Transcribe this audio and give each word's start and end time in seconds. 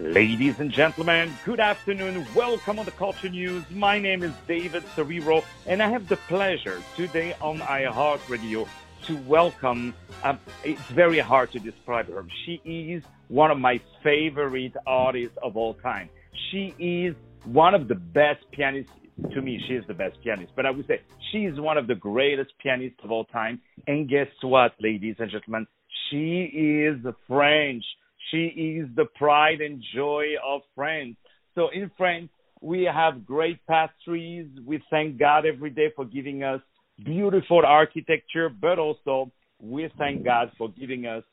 Ladies 0.00 0.58
and 0.60 0.70
gentlemen, 0.70 1.30
good 1.44 1.60
afternoon. 1.60 2.26
Welcome 2.34 2.78
on 2.78 2.86
the 2.86 2.90
Culture 2.90 3.28
News. 3.28 3.64
My 3.70 3.98
name 3.98 4.22
is 4.22 4.32
David 4.48 4.82
Serero, 4.96 5.44
and 5.66 5.82
I 5.82 5.90
have 5.90 6.08
the 6.08 6.16
pleasure 6.16 6.82
today 6.96 7.34
on 7.42 7.58
iHeartRadio 7.58 8.66
to 9.02 9.16
welcome. 9.28 9.92
Um, 10.22 10.40
it's 10.64 10.80
very 10.92 11.18
hard 11.18 11.52
to 11.52 11.58
describe 11.58 12.08
her. 12.08 12.24
She 12.46 12.62
is 12.64 13.02
one 13.28 13.50
of 13.50 13.58
my 13.58 13.78
favorite 14.02 14.74
artists 14.86 15.36
of 15.42 15.58
all 15.58 15.74
time. 15.74 16.08
She 16.50 16.74
is 16.78 17.14
one 17.44 17.74
of 17.74 17.86
the 17.86 17.94
best 17.94 18.40
pianists. 18.52 18.90
To 19.34 19.42
me, 19.42 19.62
she 19.68 19.74
is 19.74 19.84
the 19.86 19.92
best 19.92 20.16
pianist, 20.24 20.52
but 20.56 20.64
I 20.64 20.70
would 20.70 20.86
say 20.86 21.02
she 21.30 21.44
is 21.44 21.60
one 21.60 21.76
of 21.76 21.86
the 21.86 21.94
greatest 21.94 22.52
pianists 22.58 23.00
of 23.04 23.10
all 23.10 23.26
time. 23.26 23.60
And 23.86 24.08
guess 24.08 24.28
what, 24.40 24.72
ladies 24.80 25.16
and 25.18 25.30
gentlemen? 25.30 25.66
She 26.08 26.44
is 26.44 26.96
French. 27.28 27.84
She 28.30 28.46
is 28.78 28.88
the 28.96 29.06
pride 29.16 29.60
and 29.60 29.82
joy 29.94 30.34
of 30.46 30.62
France. 30.74 31.16
So 31.54 31.68
in 31.72 31.90
France, 31.96 32.28
we 32.60 32.84
have 32.84 33.26
great 33.26 33.58
pastries. 33.66 34.46
We 34.64 34.82
thank 34.90 35.18
God 35.18 35.46
every 35.46 35.70
day 35.70 35.90
for 35.96 36.04
giving 36.04 36.42
us 36.42 36.60
beautiful 37.04 37.62
architecture, 37.64 38.48
but 38.48 38.78
also 38.78 39.30
we 39.60 39.88
thank 39.98 40.24
God 40.24 40.52
for 40.58 40.68
giving 40.68 41.06
us 41.06 41.24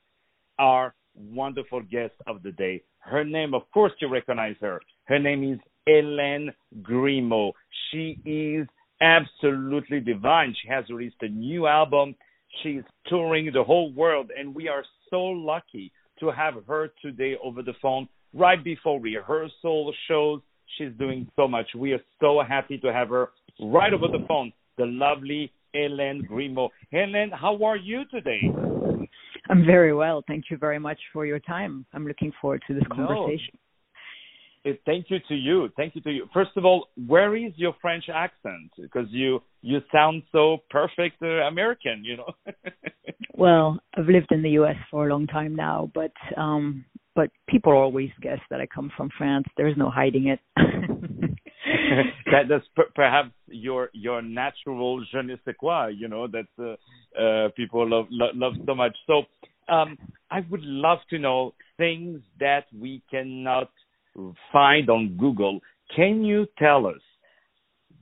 our 0.58 0.94
wonderful 1.16 1.82
guest 1.82 2.14
of 2.26 2.44
the 2.44 2.52
day. 2.52 2.84
Her 3.00 3.24
name, 3.24 3.54
of 3.54 3.64
course, 3.74 3.92
you 4.00 4.08
recognize 4.10 4.56
her. 4.62 4.82
Her 5.06 5.20
name 5.20 5.54
is 5.54 5.60
Hélène 5.88 6.50
Grimaud. 6.82 7.54
She 7.92 8.20
is 8.26 8.68
absolutely 9.02 10.00
divine. 10.00 10.56
She 10.62 10.68
has 10.70 10.86
released 10.90 11.22
a 11.22 11.30
new 11.30 11.68
album. 11.68 12.16
She's 12.64 12.84
touring 13.08 13.52
the 13.54 13.64
whole 13.64 13.92
world, 13.94 14.32
and 14.38 14.54
we 14.54 14.68
are 14.68 14.84
so 15.10 15.22
lucky 15.22 15.92
to 16.20 16.32
have 16.32 16.56
her 16.68 16.90
today 17.02 17.36
over 17.44 17.62
the 17.62 17.74
phone 17.82 18.08
right 18.34 18.64
before 18.64 19.00
rehearsal 19.00 19.94
shows. 20.08 20.42
She's 20.78 20.92
doing 21.00 21.28
so 21.36 21.48
much. 21.48 21.68
We 21.76 21.94
are 21.94 22.02
so 22.20 22.42
happy 22.48 22.78
to 22.80 22.92
have 22.92 23.10
her 23.10 23.30
right 23.60 23.94
over 23.94 24.08
the 24.08 24.26
phone, 24.28 24.52
the 24.78 24.86
lovely 24.86 25.52
Hélène 25.76 26.28
Grimaud. 26.28 26.70
Hélène, 26.94 27.32
how 27.34 27.64
are 27.64 27.78
you 27.78 28.04
today? 28.12 28.42
I'm 29.50 29.66
very 29.66 29.94
well. 29.94 30.24
Thank 30.28 30.46
you 30.52 30.58
very 30.58 30.80
much 30.80 31.00
for 31.14 31.26
your 31.26 31.40
time. 31.40 31.86
I'm 31.94 32.06
looking 32.08 32.32
forward 32.42 32.64
to 32.68 32.74
this 32.74 32.84
conversation. 32.90 33.54
No. 33.54 33.60
Thank 34.86 35.10
you 35.10 35.18
to 35.28 35.36
you. 35.36 35.70
Thank 35.76 35.96
you 35.96 36.02
to 36.02 36.12
you. 36.12 36.28
First 36.34 36.52
of 36.56 36.66
all, 36.66 36.88
where 37.08 37.36
is 37.36 37.54
your 37.56 37.76
French 37.82 38.06
accent? 38.14 38.72
Because 38.80 39.08
you 39.10 39.42
you 39.62 39.80
sound 39.92 40.24
so 40.32 40.58
perfect 40.70 41.22
uh, 41.22 41.48
American, 41.48 42.04
you 42.04 42.18
know. 42.18 42.32
well, 43.36 43.80
I've 43.98 44.08
lived 44.08 44.32
in 44.32 44.42
the 44.42 44.52
U.S. 44.52 44.76
for 44.92 45.08
a 45.08 45.12
long 45.12 45.28
time 45.28 45.56
now, 45.56 45.92
but 45.94 46.12
um 46.38 46.86
but 47.16 47.32
people 47.50 47.74
always 47.74 48.12
guess 48.22 48.40
that 48.52 48.62
I 48.62 48.68
come 48.68 48.92
from 48.96 49.10
France. 49.18 49.46
There's 49.58 49.76
no 49.76 49.90
hiding 49.90 50.28
it. 50.28 50.40
that, 52.32 52.44
that's 52.48 52.66
per- 52.76 52.92
perhaps 52.94 53.32
your 53.48 53.90
your 53.94 54.22
natural 54.22 55.04
je 55.12 55.22
ne 55.24 55.36
sais 55.44 55.56
quoi, 55.60 55.88
you 55.88 56.08
know, 56.08 56.28
that 56.28 56.48
uh, 56.60 56.76
uh, 57.20 57.50
people 57.56 57.90
love, 57.90 58.06
love 58.12 58.36
love 58.36 58.54
so 58.66 58.76
much. 58.76 58.96
So, 59.08 59.24
um, 59.68 59.98
I 60.30 60.42
would 60.50 60.64
love 60.64 61.00
to 61.10 61.18
know 61.18 61.54
things 61.78 62.22
that 62.40 62.66
we 62.78 63.02
cannot 63.10 63.72
find 64.52 64.90
on 64.90 65.16
Google. 65.18 65.60
Can 65.96 66.24
you 66.24 66.48
tell 66.58 66.88
us 66.88 67.02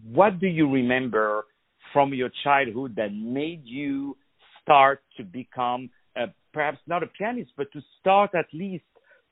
what 0.03 0.39
do 0.39 0.47
you 0.47 0.71
remember 0.71 1.45
from 1.93 2.13
your 2.13 2.29
childhood 2.43 2.95
that 2.95 3.13
made 3.13 3.61
you 3.63 4.17
start 4.61 5.01
to 5.17 5.23
become 5.23 5.89
a, 6.17 6.25
perhaps 6.53 6.79
not 6.87 7.03
a 7.03 7.07
pianist, 7.07 7.51
but 7.57 7.71
to 7.73 7.81
start 7.99 8.31
at 8.35 8.45
least 8.53 8.83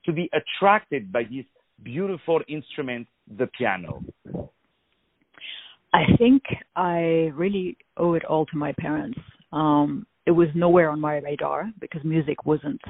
to 0.04 0.12
be 0.12 0.30
attracted 0.32 1.12
by 1.12 1.22
this 1.24 1.44
beautiful 1.82 2.40
instrument, 2.48 3.06
the 3.38 3.46
piano? 3.58 4.04
I 5.92 6.04
think 6.18 6.42
I 6.74 7.30
really 7.34 7.76
owe 7.96 8.14
it 8.14 8.24
all 8.24 8.46
to 8.46 8.56
my 8.56 8.72
parents. 8.78 9.18
Um, 9.52 10.06
it 10.26 10.32
was 10.32 10.48
nowhere 10.54 10.90
on 10.90 11.00
my 11.00 11.18
radar 11.18 11.70
because 11.80 12.02
music 12.02 12.44
wasn't 12.44 12.80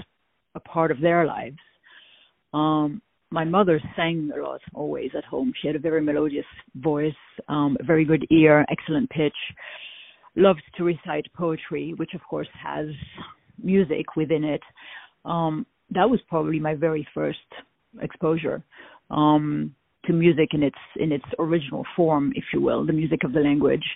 a 0.55 0.61
part 0.61 0.91
of 0.91 1.01
their 1.01 1.27
lives. 1.27 1.59
Um, 2.55 3.03
my 3.35 3.45
mother 3.45 3.81
sang 3.97 4.31
a 4.33 4.41
lot 4.41 4.61
always 4.75 5.11
at 5.19 5.25
home. 5.25 5.53
She 5.61 5.67
had 5.67 5.75
a 5.75 5.81
very 5.81 6.01
melodious 6.01 6.47
voice, 6.77 7.13
um, 7.49 7.77
a 7.81 7.85
very 7.85 8.05
good 8.05 8.25
ear, 8.31 8.65
excellent 8.71 9.11
pitch. 9.11 9.35
Loved 10.37 10.63
to 10.77 10.85
recite 10.85 11.27
poetry, 11.35 11.95
which 11.97 12.15
of 12.15 12.21
course 12.31 12.49
has 12.63 12.87
music 13.61 14.07
within 14.17 14.45
it. 14.45 14.63
Um, 15.25 15.67
that 15.91 16.09
was 16.09 16.21
probably 16.29 16.61
my 16.61 16.77
very 16.77 17.07
first 17.13 17.49
exposure 18.01 18.63
um, 19.11 19.75
to 20.05 20.13
music 20.13 20.51
in 20.53 20.63
its 20.63 20.83
in 20.97 21.11
its 21.11 21.25
original 21.41 21.85
form, 21.97 22.33
if 22.37 22.45
you 22.53 22.61
will, 22.61 22.87
the 22.87 22.93
music 22.93 23.25
of 23.25 23.33
the 23.33 23.41
language, 23.41 23.87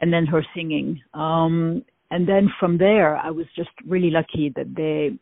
and 0.00 0.12
then 0.12 0.26
her 0.26 0.44
singing. 0.56 1.00
Um, 1.14 1.84
and 2.10 2.28
then 2.28 2.48
from 2.58 2.78
there, 2.78 3.16
I 3.16 3.30
was 3.30 3.46
just 3.54 3.70
really 3.86 4.10
lucky 4.10 4.52
that 4.56 4.74
they 4.74 5.16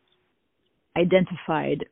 identified 0.98 1.84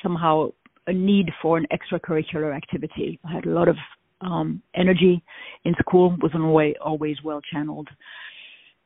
somehow 0.00 0.50
a 0.86 0.92
need 0.92 1.30
for 1.40 1.56
an 1.56 1.66
extracurricular 1.72 2.54
activity. 2.54 3.18
I 3.24 3.32
had 3.32 3.46
a 3.46 3.50
lot 3.50 3.68
of 3.68 3.76
um, 4.20 4.62
energy 4.74 5.22
in 5.64 5.74
school, 5.80 6.16
wasn't 6.20 6.42
always, 6.42 6.74
always 6.82 7.16
well 7.24 7.40
channeled. 7.52 7.88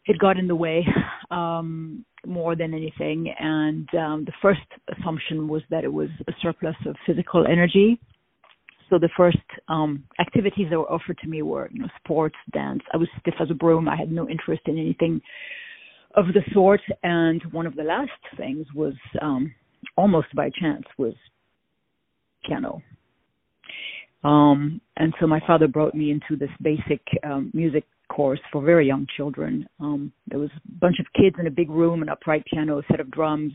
It 0.06 0.19
got 0.19 0.38
in 0.38 0.48
the 0.48 0.56
way 0.56 0.86
um, 1.31 2.04
more 2.26 2.56
than 2.56 2.72
anything, 2.75 3.32
and 3.38 3.88
um, 3.94 4.25
the 4.25 4.32
first 4.41 4.60
assumption 4.97 5.48
was 5.48 5.62
that 5.70 5.84
it 5.84 5.92
was 5.92 6.09
a 6.26 6.32
surplus 6.41 6.76
of 6.86 6.97
physical 7.06 7.47
energy. 7.47 8.00
So 8.91 8.98
the 8.98 9.10
first 9.16 9.36
um, 9.69 10.04
activities 10.19 10.69
that 10.70 10.78
were 10.78 10.91
offered 10.91 11.19
to 11.19 11.28
me 11.28 11.42
were, 11.42 11.69
you 11.70 11.80
know, 11.80 11.88
sports, 12.03 12.36
dance. 12.53 12.80
I 12.92 12.97
was 12.97 13.09
stiff 13.20 13.34
as 13.38 13.50
a 13.50 13.54
broom. 13.54 13.86
I 13.86 13.97
had 13.97 14.10
no 14.10 14.28
interest 14.28 14.62
in 14.65 14.78
anything 14.78 15.20
of 16.15 16.26
the 16.28 16.41
sort. 16.54 16.80
And 17.03 17.42
one 17.53 17.66
of 17.66 17.76
the 17.76 17.82
last 17.82 18.10
things 18.36 18.66
was 18.75 18.94
um, 19.20 19.53
almost 19.97 20.34
by 20.34 20.50
chance 20.59 20.84
was 20.97 21.12
piano. 22.47 22.82
Um, 24.25 24.81
and 24.97 25.15
so 25.21 25.26
my 25.26 25.41
father 25.47 25.69
brought 25.69 25.94
me 25.94 26.10
into 26.10 26.37
this 26.37 26.50
basic 26.60 27.00
um, 27.25 27.50
music 27.54 27.84
course 28.09 28.41
for 28.50 28.62
very 28.62 28.87
young 28.87 29.06
children. 29.16 29.69
Um, 29.81 30.12
there 30.26 30.41
was 30.41 30.50
a 30.56 30.81
bunch 30.81 30.97
of 30.98 31.06
kids 31.15 31.37
in 31.38 31.47
a 31.47 31.50
big 31.50 31.71
room, 31.71 32.03
an 32.03 32.09
upright 32.09 32.44
piano, 32.47 32.78
a 32.78 32.82
set 32.91 33.00
of 33.00 33.10
drums, 33.10 33.53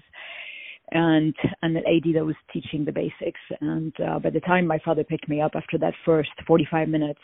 and 0.92 1.34
and 1.62 1.76
an 1.76 1.84
AD 1.86 2.14
that 2.16 2.26
was 2.26 2.36
teaching 2.52 2.86
the 2.86 2.92
basics. 2.92 3.40
And 3.60 3.94
uh, 4.00 4.20
by 4.20 4.30
the 4.30 4.40
time 4.40 4.66
my 4.66 4.80
father 4.86 5.04
picked 5.04 5.28
me 5.28 5.42
up 5.42 5.52
after 5.56 5.78
that 5.80 5.94
first 6.06 6.30
45 6.48 6.88
minutes, 6.88 7.20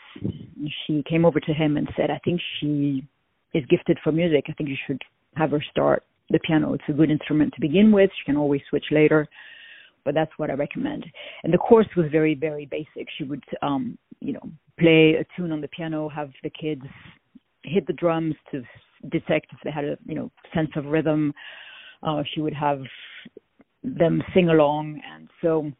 she 0.86 1.02
came 1.08 1.24
over 1.24 1.40
to 1.40 1.52
him 1.52 1.76
and 1.76 1.88
said, 1.96 2.10
"I 2.10 2.20
think 2.24 2.40
she 2.60 3.06
is 3.54 3.64
gifted 3.70 3.98
for 4.04 4.12
music. 4.12 4.46
I 4.48 4.52
think 4.52 4.68
you 4.68 4.76
should 4.86 5.00
have 5.36 5.52
her 5.52 5.64
start 5.70 6.04
the 6.30 6.40
piano. 6.46 6.74
It's 6.74 6.84
a 6.88 6.92
good 6.92 7.10
instrument 7.10 7.52
to 7.54 7.60
begin 7.60 7.90
with. 7.90 8.10
She 8.18 8.24
can 8.26 8.36
always 8.36 8.60
switch 8.68 8.86
later." 8.90 9.28
But 10.04 10.14
that's 10.14 10.32
what 10.36 10.50
I 10.50 10.54
recommend. 10.54 11.06
And 11.44 11.52
the 11.52 11.58
course 11.58 11.86
was 11.96 12.06
very, 12.10 12.34
very 12.34 12.66
basic. 12.66 13.08
She 13.16 13.24
would, 13.24 13.44
um, 13.62 13.98
you 14.20 14.32
know, 14.32 14.42
play 14.78 15.14
a 15.14 15.24
tune 15.36 15.52
on 15.52 15.60
the 15.60 15.68
piano, 15.68 16.08
have 16.08 16.30
the 16.42 16.50
kids 16.50 16.82
hit 17.62 17.86
the 17.86 17.92
drums 17.92 18.34
to 18.50 18.62
detect 19.10 19.46
if 19.52 19.58
they 19.64 19.70
had 19.70 19.84
a, 19.84 19.98
you 20.06 20.14
know, 20.14 20.30
sense 20.54 20.70
of 20.76 20.86
rhythm. 20.86 21.32
Uh, 22.02 22.22
she 22.34 22.40
would 22.40 22.54
have 22.54 22.82
them 23.82 24.22
sing 24.34 24.48
along, 24.48 25.00
and 25.14 25.28
so 25.42 25.70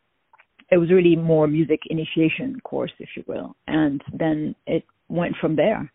it 0.71 0.77
was 0.77 0.91
really 0.91 1.17
more 1.17 1.47
music 1.47 1.81
initiation 1.87 2.61
course, 2.61 2.93
if 2.99 3.11
you 3.17 3.25
will. 3.27 3.57
And 3.67 4.03
then 4.13 4.55
it 4.67 4.85
went 5.09 5.35
from 5.41 5.57
there. 5.57 5.91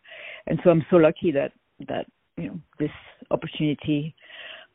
And 0.46 0.60
so 0.62 0.70
I'm 0.70 0.84
so 0.90 0.96
lucky 0.96 1.32
that 1.32 1.52
that 1.88 2.06
you 2.36 2.48
know 2.48 2.60
this 2.78 2.90
opportunity 3.30 4.14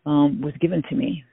um, 0.05 0.41
was 0.41 0.53
given 0.59 0.81
to 0.89 0.95
me 0.95 1.23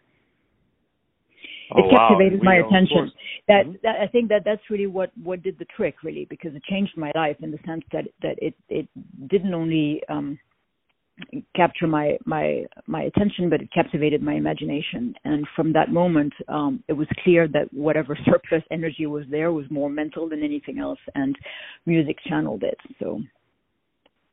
oh, 1.75 1.85
it 1.85 1.91
captivated 1.91 2.41
wow. 2.41 2.45
my 2.45 2.57
attention. 2.57 3.13
That, 3.49 3.67
mm-hmm. 3.67 3.73
that 3.83 3.97
I 4.01 4.07
think 4.07 4.29
that 4.29 4.43
that's 4.45 4.63
really 4.71 4.87
what 4.87 5.11
what 5.23 5.43
did 5.43 5.59
the 5.59 5.67
trick 5.77 6.03
really 6.03 6.27
because 6.29 6.55
it 6.55 6.63
changed 6.65 6.97
my 6.97 7.13
life 7.15 7.37
in 7.41 7.51
the 7.51 7.59
sense 7.67 7.83
that 7.93 8.05
that 8.23 8.37
it 8.39 8.55
it 8.69 8.89
didn't 9.29 9.55
only 9.55 10.03
um 10.09 10.39
capture 11.57 11.87
my 11.87 12.17
my 12.25 12.65
my 12.87 13.03
attention 13.03 13.51
but 13.51 13.61
it 13.61 13.69
captivated 13.73 14.23
my 14.23 14.35
imagination 14.35 15.15
and 15.25 15.47
from 15.57 15.73
that 15.73 15.91
moment 15.91 16.33
um 16.49 16.83
it 16.89 16.93
was 16.93 17.09
clear 17.25 17.49
that 17.49 17.73
whatever 17.73 18.17
surplus 18.25 18.63
energy 18.71 19.07
was 19.07 19.25
there 19.31 19.53
was 19.53 19.67
more 19.71 19.91
mental 19.91 20.29
than 20.29 20.43
anything 20.43 20.79
else 20.79 20.99
and 21.15 21.37
music 21.87 22.17
channeled 22.29 22.63
it 22.63 22.79
so 23.01 23.21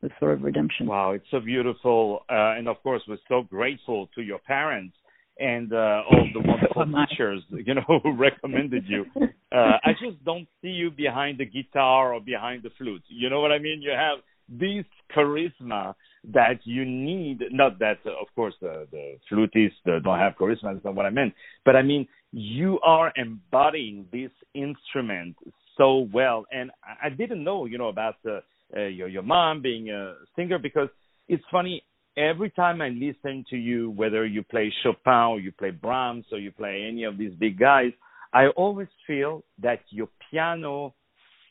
the 0.02 0.10
sort 0.20 0.32
of 0.32 0.42
redemption 0.42 0.86
wow 0.86 1.10
it's 1.10 1.26
so 1.30 1.40
beautiful 1.40 2.20
uh, 2.30 2.54
and 2.56 2.68
of 2.68 2.80
course 2.82 3.02
we're 3.08 3.18
so 3.28 3.42
grateful 3.42 4.08
to 4.14 4.22
your 4.22 4.38
parents 4.38 4.94
and 5.38 5.72
uh, 5.72 6.02
all 6.10 6.28
the 6.32 6.40
wonderful 6.40 6.86
teachers, 7.08 7.42
you 7.50 7.74
know, 7.74 7.82
who 8.02 8.16
recommended 8.16 8.84
you. 8.86 9.04
Uh, 9.52 9.78
I 9.84 9.92
just 9.92 10.24
don't 10.24 10.48
see 10.62 10.68
you 10.68 10.90
behind 10.90 11.38
the 11.38 11.44
guitar 11.44 12.14
or 12.14 12.20
behind 12.20 12.62
the 12.62 12.70
flute. 12.78 13.02
You 13.08 13.30
know 13.30 13.40
what 13.40 13.52
I 13.52 13.58
mean? 13.58 13.80
You 13.82 13.90
have 13.90 14.18
this 14.48 14.84
charisma 15.14 15.94
that 16.32 16.60
you 16.64 16.84
need. 16.84 17.42
Not 17.50 17.78
that, 17.80 17.98
uh, 18.04 18.10
of 18.10 18.28
course, 18.34 18.54
the 18.60 18.86
the 18.90 19.16
flutists 19.30 19.86
uh, 19.86 20.00
don't 20.02 20.18
have 20.18 20.34
charisma. 20.40 20.74
That's 20.74 20.84
not 20.84 20.94
what 20.94 21.06
I 21.06 21.10
meant. 21.10 21.34
But 21.64 21.76
I 21.76 21.82
mean, 21.82 22.06
you 22.32 22.78
are 22.80 23.12
embodying 23.16 24.06
this 24.12 24.30
instrument 24.54 25.36
so 25.76 26.08
well. 26.12 26.46
And 26.50 26.70
I 27.02 27.10
didn't 27.10 27.44
know, 27.44 27.66
you 27.66 27.78
know, 27.78 27.88
about 27.88 28.16
uh, 28.26 28.40
uh, 28.76 28.86
your 28.86 29.08
your 29.08 29.22
mom 29.22 29.62
being 29.62 29.90
a 29.90 30.14
singer 30.34 30.58
because 30.58 30.88
it's 31.28 31.44
funny. 31.50 31.82
Every 32.16 32.50
time 32.50 32.80
I 32.80 32.88
listen 32.88 33.44
to 33.50 33.56
you, 33.56 33.90
whether 33.90 34.24
you 34.24 34.42
play 34.42 34.72
Chopin 34.82 35.12
or 35.12 35.40
you 35.40 35.52
play 35.52 35.70
Brahms 35.70 36.24
or 36.32 36.38
you 36.38 36.50
play 36.50 36.86
any 36.88 37.04
of 37.04 37.18
these 37.18 37.32
big 37.34 37.58
guys, 37.58 37.92
I 38.32 38.48
always 38.48 38.88
feel 39.06 39.44
that 39.62 39.80
your 39.90 40.08
piano 40.30 40.94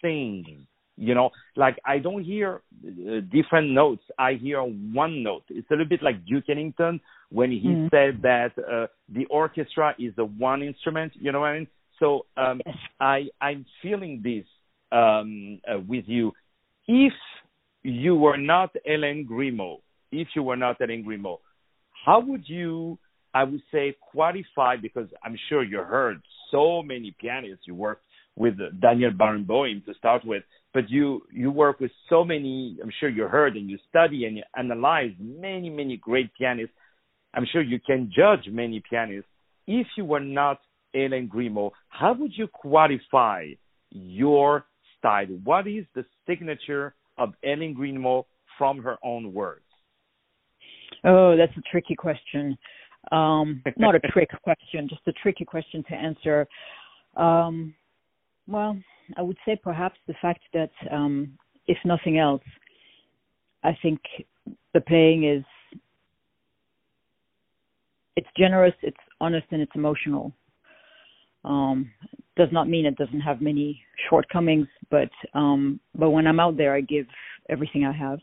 sings. 0.01 0.47
You 0.97 1.13
know, 1.13 1.31
like 1.57 1.77
I 1.85 1.99
don't 1.99 2.23
hear 2.23 2.61
uh, 2.87 3.19
different 3.31 3.71
notes. 3.71 4.03
I 4.17 4.33
hear 4.33 4.61
one 4.61 5.23
note. 5.23 5.43
It's 5.49 5.69
a 5.69 5.73
little 5.73 5.87
bit 5.87 6.01
like 6.01 6.25
Duke 6.25 6.45
Ellington 6.49 7.01
when 7.29 7.51
he 7.51 7.67
mm. 7.67 7.89
said 7.89 8.21
that 8.21 8.51
uh, 8.57 8.87
the 9.09 9.25
orchestra 9.25 9.93
is 9.99 10.15
the 10.15 10.23
one 10.23 10.63
instrument. 10.63 11.11
You 11.15 11.33
know 11.33 11.41
what 11.41 11.47
I 11.47 11.57
mean? 11.59 11.67
So 11.99 12.25
um, 12.37 12.61
I 12.99 13.25
I'm 13.41 13.65
feeling 13.81 14.21
this 14.23 14.45
um, 14.91 15.59
uh, 15.69 15.79
with 15.79 16.05
you. 16.07 16.31
If 16.87 17.13
you 17.83 18.15
were 18.15 18.37
not 18.37 18.73
Hélène 18.87 19.27
Grimaud, 19.27 19.79
if 20.21 20.29
you 20.35 20.43
were 20.43 20.55
not 20.55 20.79
Hélène 20.79 21.05
Grimaud, 21.05 21.39
how 22.05 22.19
would 22.19 22.43
you, 22.47 22.97
I 23.33 23.43
would 23.43 23.61
say, 23.71 23.95
qualify? 24.11 24.75
Because 24.81 25.07
I'm 25.23 25.37
sure 25.49 25.63
you 25.63 25.79
heard 25.79 26.21
so 26.51 26.83
many 26.83 27.15
pianists. 27.19 27.67
You 27.67 27.75
worked 27.75 28.03
with 28.35 28.55
Daniel 28.81 29.11
Barenboim 29.11 29.85
to 29.85 29.93
start 29.95 30.25
with, 30.25 30.43
but 30.73 30.89
you 30.89 31.21
you 31.31 31.51
work 31.51 31.79
with 31.79 31.91
so 32.09 32.23
many. 32.23 32.77
I'm 32.81 32.91
sure 32.99 33.09
you 33.09 33.23
heard 33.23 33.55
and 33.55 33.69
you 33.69 33.77
study 33.89 34.25
and 34.25 34.37
you 34.37 34.43
analyze 34.57 35.11
many 35.19 35.69
many 35.69 35.97
great 35.97 36.29
pianists. 36.37 36.75
I'm 37.33 37.45
sure 37.51 37.61
you 37.61 37.79
can 37.79 38.11
judge 38.15 38.47
many 38.51 38.81
pianists. 38.89 39.29
If 39.67 39.87
you 39.97 40.05
were 40.05 40.19
not 40.19 40.59
Hélène 40.95 41.29
Grimaud, 41.29 41.71
how 41.89 42.13
would 42.13 42.31
you 42.35 42.47
qualify 42.47 43.47
your 43.91 44.65
style? 44.97 45.27
What 45.43 45.67
is 45.67 45.85
the 45.95 46.05
signature 46.27 46.93
of 47.17 47.33
Hélène 47.43 47.75
Grimaud 47.75 48.25
from 48.57 48.79
her 48.83 48.97
own 49.03 49.33
words? 49.33 49.64
Oh, 51.05 51.37
that's 51.37 51.55
a 51.57 51.61
tricky 51.69 51.95
question. 51.95 52.57
Um, 53.11 53.61
not 53.77 53.95
a 53.95 53.99
trick 53.99 54.29
question, 54.43 54.89
just 54.89 55.01
a 55.07 55.13
tricky 55.13 55.45
question 55.45 55.83
to 55.89 55.95
answer. 55.95 56.47
Um, 57.15 57.73
well, 58.47 58.77
I 59.17 59.21
would 59.21 59.37
say 59.45 59.59
perhaps 59.61 59.97
the 60.07 60.15
fact 60.21 60.41
that, 60.53 60.71
um, 60.91 61.37
if 61.67 61.77
nothing 61.85 62.17
else, 62.17 62.43
I 63.63 63.77
think 63.81 63.99
the 64.73 64.81
playing 64.81 65.25
is 65.25 65.43
it's 68.15 68.27
generous, 68.37 68.73
it's 68.81 68.97
honest, 69.19 69.47
and 69.51 69.61
it's 69.61 69.71
emotional. 69.75 70.31
Um, 71.43 71.91
does 72.37 72.49
not 72.51 72.69
mean 72.69 72.85
it 72.85 72.97
doesn't 72.97 73.21
have 73.21 73.41
many 73.41 73.81
shortcomings, 74.09 74.67
but 74.89 75.09
um, 75.33 75.79
but 75.95 76.11
when 76.11 76.27
I'm 76.27 76.39
out 76.39 76.57
there, 76.57 76.73
I 76.73 76.81
give 76.81 77.07
everything 77.49 77.85
I 77.85 77.91
have 77.91 78.19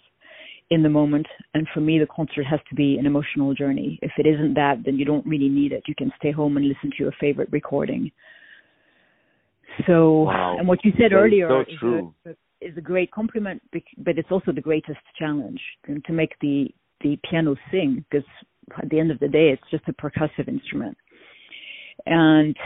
in 0.73 0.83
the 0.83 0.89
moment. 0.89 1.27
And 1.53 1.69
for 1.75 1.81
me, 1.81 1.99
the 1.99 2.07
concert 2.07 2.45
has 2.51 2.61
to 2.71 2.75
be 2.75 2.97
an 2.99 3.05
emotional 3.05 3.53
journey. 3.55 3.99
If 4.01 4.13
it 4.17 4.27
isn't 4.27 4.55
that, 4.55 4.77
then 4.85 4.97
you 4.97 5.05
don't 5.05 5.27
really 5.27 5.51
need 5.51 5.73
it. 5.73 5.83
You 5.87 5.95
can 5.95 6.11
stay 6.17 6.33
home 6.33 6.57
and 6.57 6.67
listen 6.67 6.91
to 6.91 6.97
your 6.99 7.13
favorite 7.21 7.49
recording. 7.53 8.11
So, 9.87 10.23
wow. 10.23 10.57
and 10.59 10.67
what 10.67 10.85
you 10.85 10.93
said 10.93 11.13
that 11.13 11.17
earlier 11.17 11.49
so 11.81 12.15
is, 12.25 12.35
a, 12.35 12.67
is 12.67 12.77
a 12.77 12.81
great 12.81 13.11
compliment, 13.11 13.63
but 13.73 14.19
it's 14.19 14.31
also 14.31 14.53
the 14.53 14.61
greatest 14.61 15.01
challenge 15.19 15.61
to 15.87 16.13
make 16.13 16.33
the 16.41 16.69
the 17.01 17.19
piano 17.29 17.57
sing 17.73 18.05
because 18.09 18.27
at 18.81 18.89
the 18.89 19.01
end 19.01 19.11
of 19.11 19.19
the 19.19 19.27
day, 19.29 19.49
it's 19.51 19.71
just 19.71 19.83
a 19.89 19.93
percussive 19.93 20.47
instrument. 20.47 20.97
And 22.07 22.57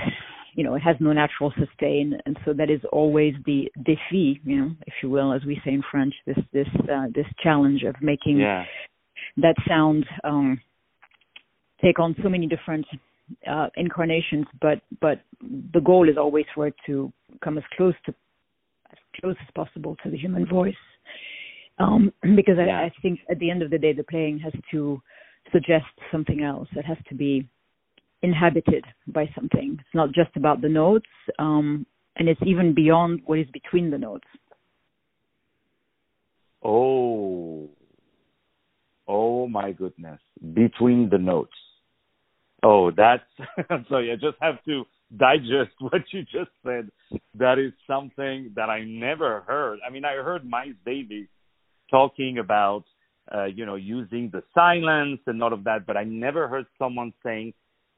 you 0.57 0.65
know, 0.65 0.75
it 0.75 0.81
has 0.81 0.97
no 1.01 1.13
natural 1.13 1.53
sustain, 1.59 2.19
and 2.25 2.37
so 2.45 2.55
that 2.55 2.71
is 2.71 2.81
always 2.91 3.35
the 3.45 3.71
défi, 3.87 4.41
you 4.43 4.57
know, 4.57 4.71
if 4.87 4.95
you 5.03 5.11
will, 5.11 5.35
as 5.35 5.45
we 5.45 5.61
say 5.63 5.73
in 5.73 5.83
French, 5.91 6.15
this 6.27 6.39
this 6.51 6.67
uh, 6.91 7.09
this 7.15 7.27
challenge 7.43 7.83
of 7.83 7.95
making 8.01 8.39
yeah. 8.39 8.65
that 9.37 9.55
sound 9.69 10.07
um, 10.25 10.59
take 11.85 11.99
on 11.99 12.17
so 12.23 12.31
many 12.31 12.47
different 12.47 12.87
uh, 13.47 13.69
incarnations, 13.77 14.47
but 14.63 14.81
but 14.99 15.21
the 15.75 15.81
goal 15.81 16.09
is 16.09 16.17
always 16.17 16.47
for 16.55 16.67
it 16.67 16.75
to 16.87 17.13
come 17.45 17.59
as 17.59 17.65
close 17.77 17.95
to 18.07 18.15
as 18.91 18.99
close 19.21 19.37
as 19.43 19.49
possible 19.55 19.95
to 20.03 20.11
the 20.11 20.17
human 20.17 20.47
voice, 20.47 20.75
um, 21.79 22.11
because 22.35 22.57
yeah. 22.57 22.81
I, 22.81 22.85
I 22.85 22.93
think 23.03 23.21
at 23.31 23.39
the 23.39 23.51
end 23.51 23.61
of 23.61 23.69
the 23.69 23.79
day, 23.79 23.93
the 23.93 24.05
playing 24.05 24.39
has 24.39 24.55
to 24.71 25.03
suggest 25.53 25.85
something 26.11 26.43
else. 26.43 26.69
It 26.73 26.87
has 26.87 26.97
to 27.11 27.15
be 27.15 27.47
inhabited 28.23 28.85
by 29.07 29.29
something. 29.35 29.77
It's 29.79 29.95
not 29.95 30.13
just 30.13 30.37
about 30.37 30.61
the 30.61 30.69
notes, 30.69 31.09
um, 31.39 31.87
and 32.17 32.29
it's 32.29 32.41
even 32.45 32.75
beyond 32.75 33.21
what 33.27 33.39
is 33.39 33.47
between 33.53 33.91
the 33.91 33.99
notes. 33.99 34.27
Oh, 36.65 37.69
oh 39.07 39.47
my 39.49 39.73
goodness! 39.73 40.21
Between 40.55 41.09
the 41.11 41.19
notes. 41.19 41.57
Oh, 42.63 42.91
that's 42.91 43.23
I'm 43.71 43.87
sorry. 43.89 44.11
I 44.11 44.17
just 44.17 44.39
have 44.41 44.63
to 44.65 44.85
digest 45.17 45.75
what 45.79 46.03
you 46.11 46.23
just 46.23 46.51
said. 46.65 46.91
That 47.35 47.59
is 47.59 47.73
something 47.87 48.53
that 48.57 48.69
I 48.71 48.85
never 48.85 49.43
heard. 49.43 49.79
I 49.87 49.91
mean, 49.91 50.05
I 50.05 50.15
heard 50.15 50.49
Miles 50.49 50.75
Davis 50.85 51.29
talking 51.91 52.39
about, 52.39 52.85
uh, 53.33 53.45
you 53.45 53.67
know, 53.67 53.77
using 53.77 54.31
the 54.33 54.43
silence 54.55 55.21
and 55.27 55.43
all 55.43 55.53
of 55.53 55.65
that, 55.65 55.87
but 55.87 55.97
I 55.97 56.05
never 56.05 56.49
heard 56.49 56.67
someone 56.79 57.13
saying 57.25 57.53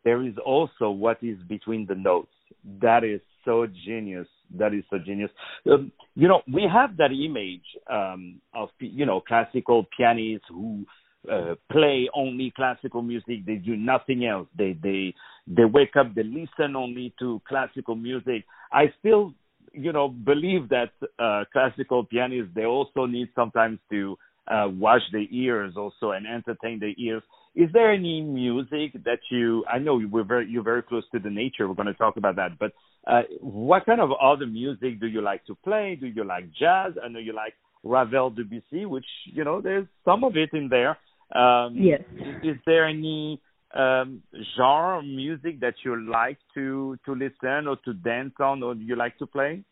there 0.05 0.23
is 0.23 0.35
also 0.45 0.91
what 0.91 1.19
is 1.23 1.39
between 1.49 1.87
the 1.87 1.95
notes. 1.95 2.33
That 2.81 3.05
is 3.05 3.21
so 3.45 3.67
genius. 3.85 4.27
That 4.57 4.75
is 4.75 4.85
so 4.91 4.99
genius. 4.99 5.31
Um, 5.71 5.93
you 6.15 6.29
know, 6.29 6.43
we 6.53 6.67
have 6.73 6.97
that 6.97 7.11
image 7.13 7.65
um, 7.91 8.41
of 8.55 8.71
you 8.81 9.07
know 9.07 9.21
classical 9.21 9.87
pianists 9.97 10.47
who 10.49 10.87
uh, 11.31 11.55
play 11.71 12.09
only 12.15 12.53
classical 12.55 13.03
music. 13.03 13.45
They 13.45 13.57
do 13.57 13.77
nothing 13.77 14.25
else. 14.25 14.49
They 14.57 14.77
they 14.83 15.15
they 15.47 15.65
wake 15.65 15.97
up. 15.97 16.15
They 16.15 16.23
listen 16.23 16.77
only 16.77 17.13
to 17.19 17.43
classical 17.47 17.95
music. 17.95 18.45
I 18.73 18.93
still 19.01 19.35
you 19.73 19.93
know 19.93 20.09
believe 20.09 20.69
that 20.71 20.91
uh, 21.19 21.45
classical 21.53 22.05
pianists 22.05 22.53
they 22.55 22.65
also 22.65 23.07
need 23.07 23.29
sometimes 23.35 23.79
to 23.91 24.17
uh, 24.51 24.69
wash 24.69 25.03
their 25.13 25.27
ears 25.31 25.75
also 25.77 26.13
and 26.13 26.27
entertain 26.27 26.81
the 26.81 26.95
ears 26.99 27.23
is 27.59 27.71
there 27.73 27.93
any 27.93 28.21
music 28.21 28.93
that 29.05 29.19
you? 29.33 29.65
I 29.67 29.79
know 29.79 30.01
we're 30.11 30.23
very 30.23 30.49
you're 30.49 30.63
very 30.63 30.83
close 30.83 31.03
to 31.11 31.19
the 31.19 31.29
nature. 31.29 31.67
We're 31.67 31.75
going 31.75 31.87
to 31.87 31.95
talk 31.95 32.17
about 32.17 32.37
that. 32.37 32.57
But 32.57 32.73
uh, 33.05 33.23
what 33.41 33.85
kind 33.85 34.01
of 34.01 34.11
other 34.23 34.47
music 34.47 35.01
do 35.01 35.09
you 35.09 35.21
like 35.21 35.45
to 35.47 35.57
play? 35.57 35.99
Do 36.01 36.07
you 36.07 36.23
like 36.23 36.45
jazz? 36.53 36.93
I 37.03 37.09
know 37.09 37.19
you 37.19 37.33
like 37.33 37.55
Ravel, 37.83 38.31
Debussy, 38.31 38.85
which 38.87 39.07
you 39.25 39.43
know 39.43 39.61
there's 39.61 39.89
some 40.05 40.23
of 40.23 40.37
it 40.37 40.51
in 40.53 40.69
there. 40.69 40.99
Um, 41.35 41.75
yes. 41.77 42.03
Is, 42.15 42.55
is 42.55 42.57
there 42.65 42.87
any 42.87 43.41
um, 43.75 44.23
genre 44.57 45.01
of 45.01 45.05
music 45.05 45.59
that 45.59 45.75
you 45.85 46.09
like 46.09 46.39
to 46.55 46.97
to 47.07 47.13
listen 47.13 47.67
or 47.67 47.77
to 47.85 47.93
dance 47.93 48.35
on, 48.39 48.63
or 48.63 48.77
do 48.77 48.85
you 48.85 48.95
like 48.95 49.19
to 49.19 49.27
play? 49.27 49.65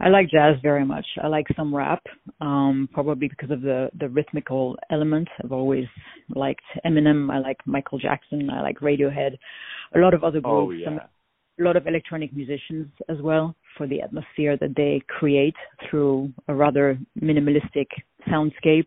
I 0.00 0.08
like 0.08 0.30
jazz 0.30 0.56
very 0.62 0.84
much. 0.84 1.06
I 1.22 1.28
like 1.28 1.46
some 1.56 1.74
rap, 1.74 2.02
um, 2.40 2.88
probably 2.92 3.28
because 3.28 3.50
of 3.50 3.62
the 3.62 3.90
the 3.98 4.08
rhythmical 4.08 4.76
element. 4.90 5.28
I've 5.42 5.52
always 5.52 5.86
liked 6.34 6.64
Eminem. 6.84 7.30
I 7.32 7.38
like 7.38 7.58
Michael 7.66 7.98
Jackson. 7.98 8.50
I 8.50 8.60
like 8.60 8.80
Radiohead. 8.80 9.36
A 9.94 9.98
lot 9.98 10.14
of 10.14 10.24
other 10.24 10.40
oh, 10.44 10.66
groups. 10.66 10.82
Oh, 10.86 10.90
yeah. 10.92 10.98
a 11.60 11.62
lot 11.62 11.76
of 11.76 11.86
electronic 11.86 12.34
musicians 12.34 12.88
as 13.08 13.18
well 13.22 13.54
for 13.76 13.86
the 13.86 14.00
atmosphere 14.02 14.56
that 14.56 14.74
they 14.76 15.00
create 15.08 15.54
through 15.88 16.32
a 16.48 16.54
rather 16.54 16.98
minimalistic 17.22 17.86
soundscape. 18.28 18.86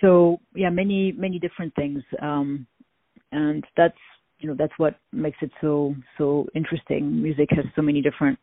So 0.00 0.40
yeah, 0.54 0.70
many 0.70 1.12
many 1.12 1.38
different 1.38 1.74
things, 1.74 2.02
um, 2.22 2.66
and 3.32 3.64
that's 3.76 3.98
you 4.38 4.48
know 4.48 4.56
that's 4.58 4.72
what 4.78 4.94
makes 5.12 5.38
it 5.42 5.50
so 5.60 5.94
so 6.16 6.46
interesting. 6.54 7.22
Music 7.22 7.48
has 7.50 7.66
so 7.74 7.82
many 7.82 8.00
different 8.00 8.38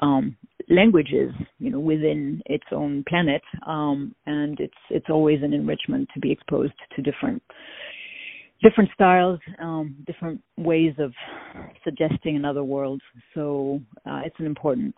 um, 0.00 0.36
languages, 0.68 1.32
you 1.58 1.70
know, 1.70 1.80
within 1.80 2.42
its 2.46 2.64
own 2.72 3.04
planet, 3.08 3.42
um, 3.66 4.14
and 4.26 4.58
it's 4.60 4.74
it's 4.90 5.06
always 5.10 5.42
an 5.42 5.52
enrichment 5.52 6.08
to 6.14 6.20
be 6.20 6.30
exposed 6.30 6.74
to 6.94 7.02
different 7.02 7.42
different 8.62 8.90
styles, 8.92 9.38
um, 9.60 9.96
different 10.06 10.40
ways 10.56 10.94
of 10.98 11.12
suggesting 11.84 12.36
another 12.36 12.64
world. 12.64 13.00
So 13.34 13.80
uh, 14.04 14.22
it's 14.24 14.38
an 14.38 14.46
important 14.46 14.94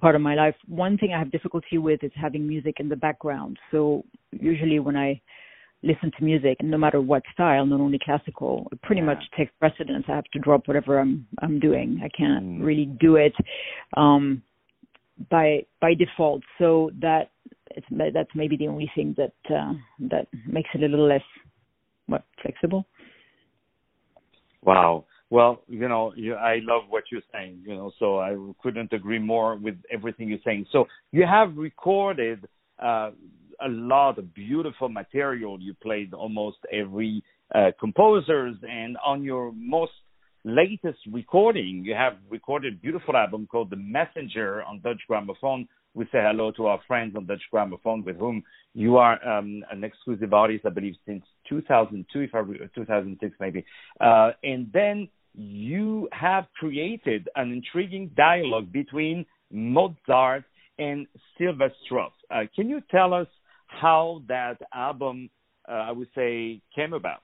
part 0.00 0.14
of 0.14 0.20
my 0.20 0.34
life. 0.34 0.54
One 0.66 0.98
thing 0.98 1.12
I 1.14 1.18
have 1.18 1.30
difficulty 1.30 1.78
with 1.78 2.02
is 2.02 2.12
having 2.14 2.46
music 2.46 2.76
in 2.78 2.88
the 2.88 2.96
background. 2.96 3.58
So 3.70 4.04
usually 4.32 4.80
when 4.80 4.96
I 4.96 5.20
listen 5.82 6.10
to 6.18 6.24
music, 6.24 6.58
no 6.62 6.76
matter 6.76 7.00
what 7.00 7.22
style, 7.32 7.64
not 7.64 7.80
only 7.80 7.98
classical, 8.02 8.68
it 8.72 8.82
pretty 8.82 9.00
yeah. 9.00 9.06
much 9.06 9.22
takes 9.36 9.52
precedence. 9.58 10.04
I 10.08 10.14
have 10.16 10.24
to 10.32 10.38
drop 10.38 10.68
whatever 10.68 10.98
I'm 10.98 11.26
I'm 11.40 11.58
doing. 11.58 12.00
I 12.02 12.08
can't 12.08 12.44
mm. 12.44 12.64
really 12.64 12.86
do 13.00 13.16
it 13.16 13.32
um, 13.96 14.42
by 15.30 15.64
by 15.80 15.94
default. 15.94 16.42
So 16.58 16.90
that 17.00 17.30
it's 17.70 17.86
that's 17.90 18.30
maybe 18.34 18.56
the 18.56 18.68
only 18.68 18.90
thing 18.94 19.14
that 19.16 19.54
uh, 19.54 19.72
that 20.10 20.26
makes 20.46 20.68
it 20.74 20.82
a 20.82 20.86
little 20.86 21.08
less 21.08 21.22
what 22.06 22.24
flexible. 22.42 22.86
Wow, 24.62 25.06
Well, 25.30 25.62
you 25.68 25.88
know, 25.88 26.12
you, 26.14 26.34
I 26.34 26.58
love 26.62 26.82
what 26.90 27.04
you're 27.10 27.22
saying. 27.32 27.62
You 27.66 27.74
know, 27.74 27.92
so 27.98 28.18
I 28.18 28.36
couldn't 28.62 28.92
agree 28.92 29.18
more 29.18 29.56
with 29.56 29.76
everything 29.90 30.28
you're 30.28 30.38
saying. 30.44 30.66
So 30.70 30.86
you 31.12 31.24
have 31.24 31.56
recorded 31.56 32.46
uh, 32.78 33.12
a 33.62 33.68
lot 33.68 34.18
of 34.18 34.34
beautiful 34.34 34.88
material. 34.88 35.60
You 35.60 35.74
played 35.74 36.14
almost 36.14 36.58
every 36.72 37.22
uh, 37.54 37.70
composers, 37.78 38.56
and 38.62 38.96
on 39.04 39.22
your 39.22 39.52
most 39.52 39.92
latest 40.44 40.98
recording, 41.10 41.82
you 41.84 41.94
have 41.94 42.14
recorded 42.28 42.74
a 42.74 42.76
beautiful 42.76 43.16
album 43.16 43.46
called 43.50 43.70
The 43.70 43.76
Messenger 43.76 44.62
on 44.62 44.80
Deutsche 44.80 45.02
Grammophon. 45.10 45.66
We 45.94 46.04
say 46.06 46.20
hello 46.22 46.52
to 46.52 46.66
our 46.66 46.80
friends 46.86 47.16
on 47.16 47.26
Deutsche 47.26 47.48
Grammophon 47.52 48.04
with 48.04 48.16
whom 48.16 48.42
you 48.74 48.96
are 48.96 49.22
um, 49.26 49.64
an 49.70 49.82
exclusive 49.84 50.32
artist, 50.32 50.64
I 50.64 50.70
believe, 50.70 50.94
since 51.06 51.24
2002, 51.48 52.20
if 52.20 52.34
I 52.34 52.38
re- 52.38 52.70
2006 52.74 53.34
maybe. 53.40 53.64
Uh, 54.00 54.30
and 54.44 54.70
then 54.72 55.08
you 55.34 56.08
have 56.12 56.46
created 56.58 57.28
an 57.36 57.52
intriguing 57.52 58.10
dialogue 58.16 58.72
between 58.72 59.26
Mozart 59.50 60.44
and 60.78 61.06
Sylvestrov. 61.38 62.10
Uh, 62.30 62.42
can 62.54 62.68
you 62.68 62.80
tell 62.90 63.12
us 63.12 63.26
how 63.80 64.22
that 64.28 64.58
album, 64.74 65.30
uh, 65.68 65.72
I 65.72 65.92
would 65.92 66.08
say, 66.14 66.60
came 66.74 66.92
about? 66.92 67.22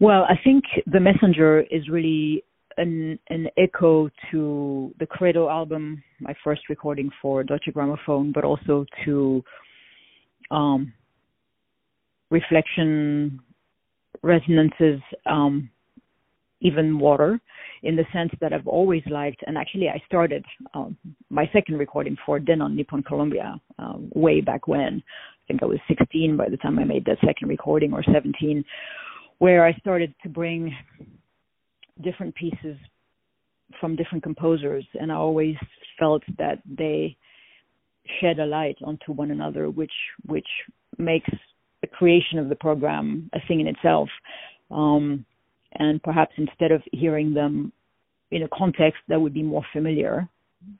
Well, 0.00 0.24
I 0.28 0.34
think 0.42 0.64
The 0.86 1.00
Messenger 1.00 1.60
is 1.70 1.88
really 1.88 2.44
an, 2.76 3.18
an 3.28 3.48
echo 3.56 4.10
to 4.30 4.94
the 4.98 5.06
Credo 5.06 5.48
album, 5.48 6.02
my 6.20 6.34
first 6.42 6.62
recording 6.68 7.10
for 7.20 7.44
Deutsche 7.44 7.68
Grammophon, 7.72 8.32
but 8.32 8.44
also 8.44 8.84
to 9.04 9.44
um, 10.50 10.92
reflection, 12.30 13.40
resonances, 14.22 15.00
um, 15.26 15.70
even 16.62 16.98
water, 16.98 17.40
in 17.82 17.96
the 17.96 18.04
sense 18.12 18.30
that 18.40 18.52
I've 18.52 18.66
always 18.66 19.02
liked, 19.10 19.42
and 19.46 19.58
actually 19.58 19.88
I 19.88 20.00
started 20.06 20.44
um, 20.74 20.96
my 21.30 21.48
second 21.52 21.78
recording 21.78 22.16
for 22.24 22.38
Denon 22.38 22.76
Nippon 22.76 23.02
Columbia 23.02 23.60
um, 23.78 24.10
way 24.14 24.40
back 24.40 24.68
when. 24.68 25.02
I 25.02 25.42
think 25.48 25.62
I 25.62 25.66
was 25.66 25.78
16 25.88 26.36
by 26.36 26.48
the 26.48 26.56
time 26.56 26.78
I 26.78 26.84
made 26.84 27.04
that 27.06 27.18
second 27.24 27.48
recording, 27.48 27.92
or 27.92 28.02
17 28.04 28.64
where 29.42 29.66
I 29.66 29.72
started 29.80 30.14
to 30.22 30.28
bring 30.28 30.72
different 32.00 32.32
pieces 32.36 32.76
from 33.80 33.96
different 33.96 34.22
composers, 34.22 34.86
and 34.94 35.10
I 35.10 35.16
always 35.16 35.56
felt 35.98 36.22
that 36.38 36.62
they 36.64 37.16
shed 38.20 38.38
a 38.38 38.46
light 38.46 38.76
onto 38.84 39.10
one 39.10 39.32
another, 39.32 39.68
which 39.68 39.92
which 40.26 40.46
makes 40.96 41.28
the 41.80 41.88
creation 41.88 42.38
of 42.38 42.48
the 42.50 42.54
program 42.54 43.28
a 43.32 43.40
thing 43.48 43.58
in 43.58 43.66
itself. 43.66 44.08
Um, 44.70 45.24
and 45.78 46.02
perhaps 46.02 46.32
instead 46.36 46.72
of 46.72 46.82
hearing 46.92 47.34
them 47.34 47.72
in 48.30 48.42
a 48.42 48.48
context 48.48 49.00
that 49.08 49.20
would 49.20 49.34
be 49.34 49.42
more 49.42 49.64
familiar, 49.72 50.28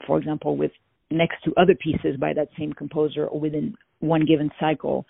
for 0.06 0.18
example, 0.18 0.56
with 0.56 0.72
next 1.10 1.42
to 1.44 1.52
other 1.56 1.74
pieces 1.74 2.16
by 2.18 2.32
that 2.32 2.48
same 2.58 2.72
composer 2.72 3.26
or 3.26 3.38
within 3.38 3.74
one 4.00 4.24
given 4.24 4.50
cycle, 4.58 5.04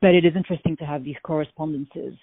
but 0.00 0.10
it 0.10 0.24
is 0.24 0.34
interesting 0.36 0.76
to 0.76 0.84
have 0.84 1.04
these 1.04 1.16
correspondences 1.22 2.14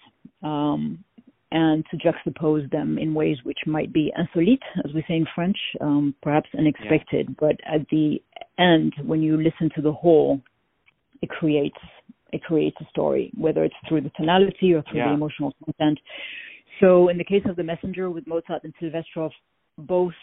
um, 0.44 1.04
and 1.52 1.84
to 1.92 1.98
juxtapose 1.98 2.70
them 2.72 2.98
in 2.98 3.14
ways 3.14 3.38
which 3.44 3.60
might 3.66 3.92
be 3.92 4.12
insolite, 4.18 4.62
as 4.86 4.94
we 4.94 5.04
say 5.08 5.16
in 5.16 5.26
French, 5.34 5.58
um, 5.82 6.14
perhaps 6.22 6.50
unexpected. 6.58 7.28
Yeah. 7.30 7.36
But 7.40 7.56
at 7.66 7.88
the 7.90 8.22
end, 8.60 8.94
when 9.04 9.22
you 9.22 9.38
listen 9.38 9.70
to 9.76 9.82
the 9.82 9.92
whole, 9.92 10.42
it 11.22 11.30
creates 11.30 11.78
it 12.34 12.44
creates 12.44 12.76
a 12.82 12.86
story, 12.90 13.32
whether 13.38 13.64
it's 13.64 13.76
through 13.88 14.02
the 14.02 14.12
tonality 14.18 14.74
or 14.74 14.84
through 14.90 15.00
yeah. 15.00 15.10
the 15.10 15.14
emotional 15.14 15.54
content. 15.64 16.00
So, 16.80 17.10
in 17.10 17.18
the 17.18 17.24
case 17.24 17.44
of 17.48 17.56
the 17.56 17.64
Messenger 17.64 18.10
with 18.10 18.26
Mozart 18.28 18.64
and 18.64 18.74
Sylvestrov, 18.82 19.30
both 19.78 20.14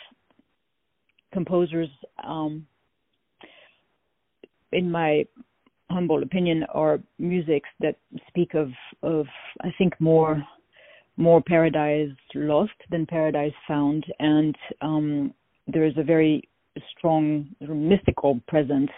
composers, 1.33 1.89
um, 2.25 2.67
in 4.73 4.91
my 4.91 5.25
humble 5.89 6.23
opinion, 6.23 6.65
are 6.75 6.99
musics 7.19 7.69
that 7.81 7.97
speak 8.29 8.55
of 8.55 8.69
of 9.03 9.27
I 9.63 9.69
think 9.79 9.95
more 10.01 10.43
more 11.17 11.41
paradise 11.41 12.11
lost 12.35 12.79
than 12.91 13.07
paradise 13.07 13.53
found, 13.69 14.05
and 14.19 14.57
um, 14.81 15.35
there 15.69 15.85
is 15.85 15.95
a 15.97 16.03
very 16.03 16.43
strong 16.97 17.49
mystical 17.69 18.41
presence 18.49 18.91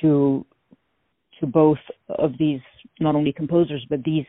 to 0.00 0.44
to 1.40 1.46
both 1.46 1.78
of 2.08 2.32
these 2.38 2.60
not 3.00 3.14
only 3.14 3.32
composers 3.32 3.84
but 3.88 4.02
these 4.04 4.26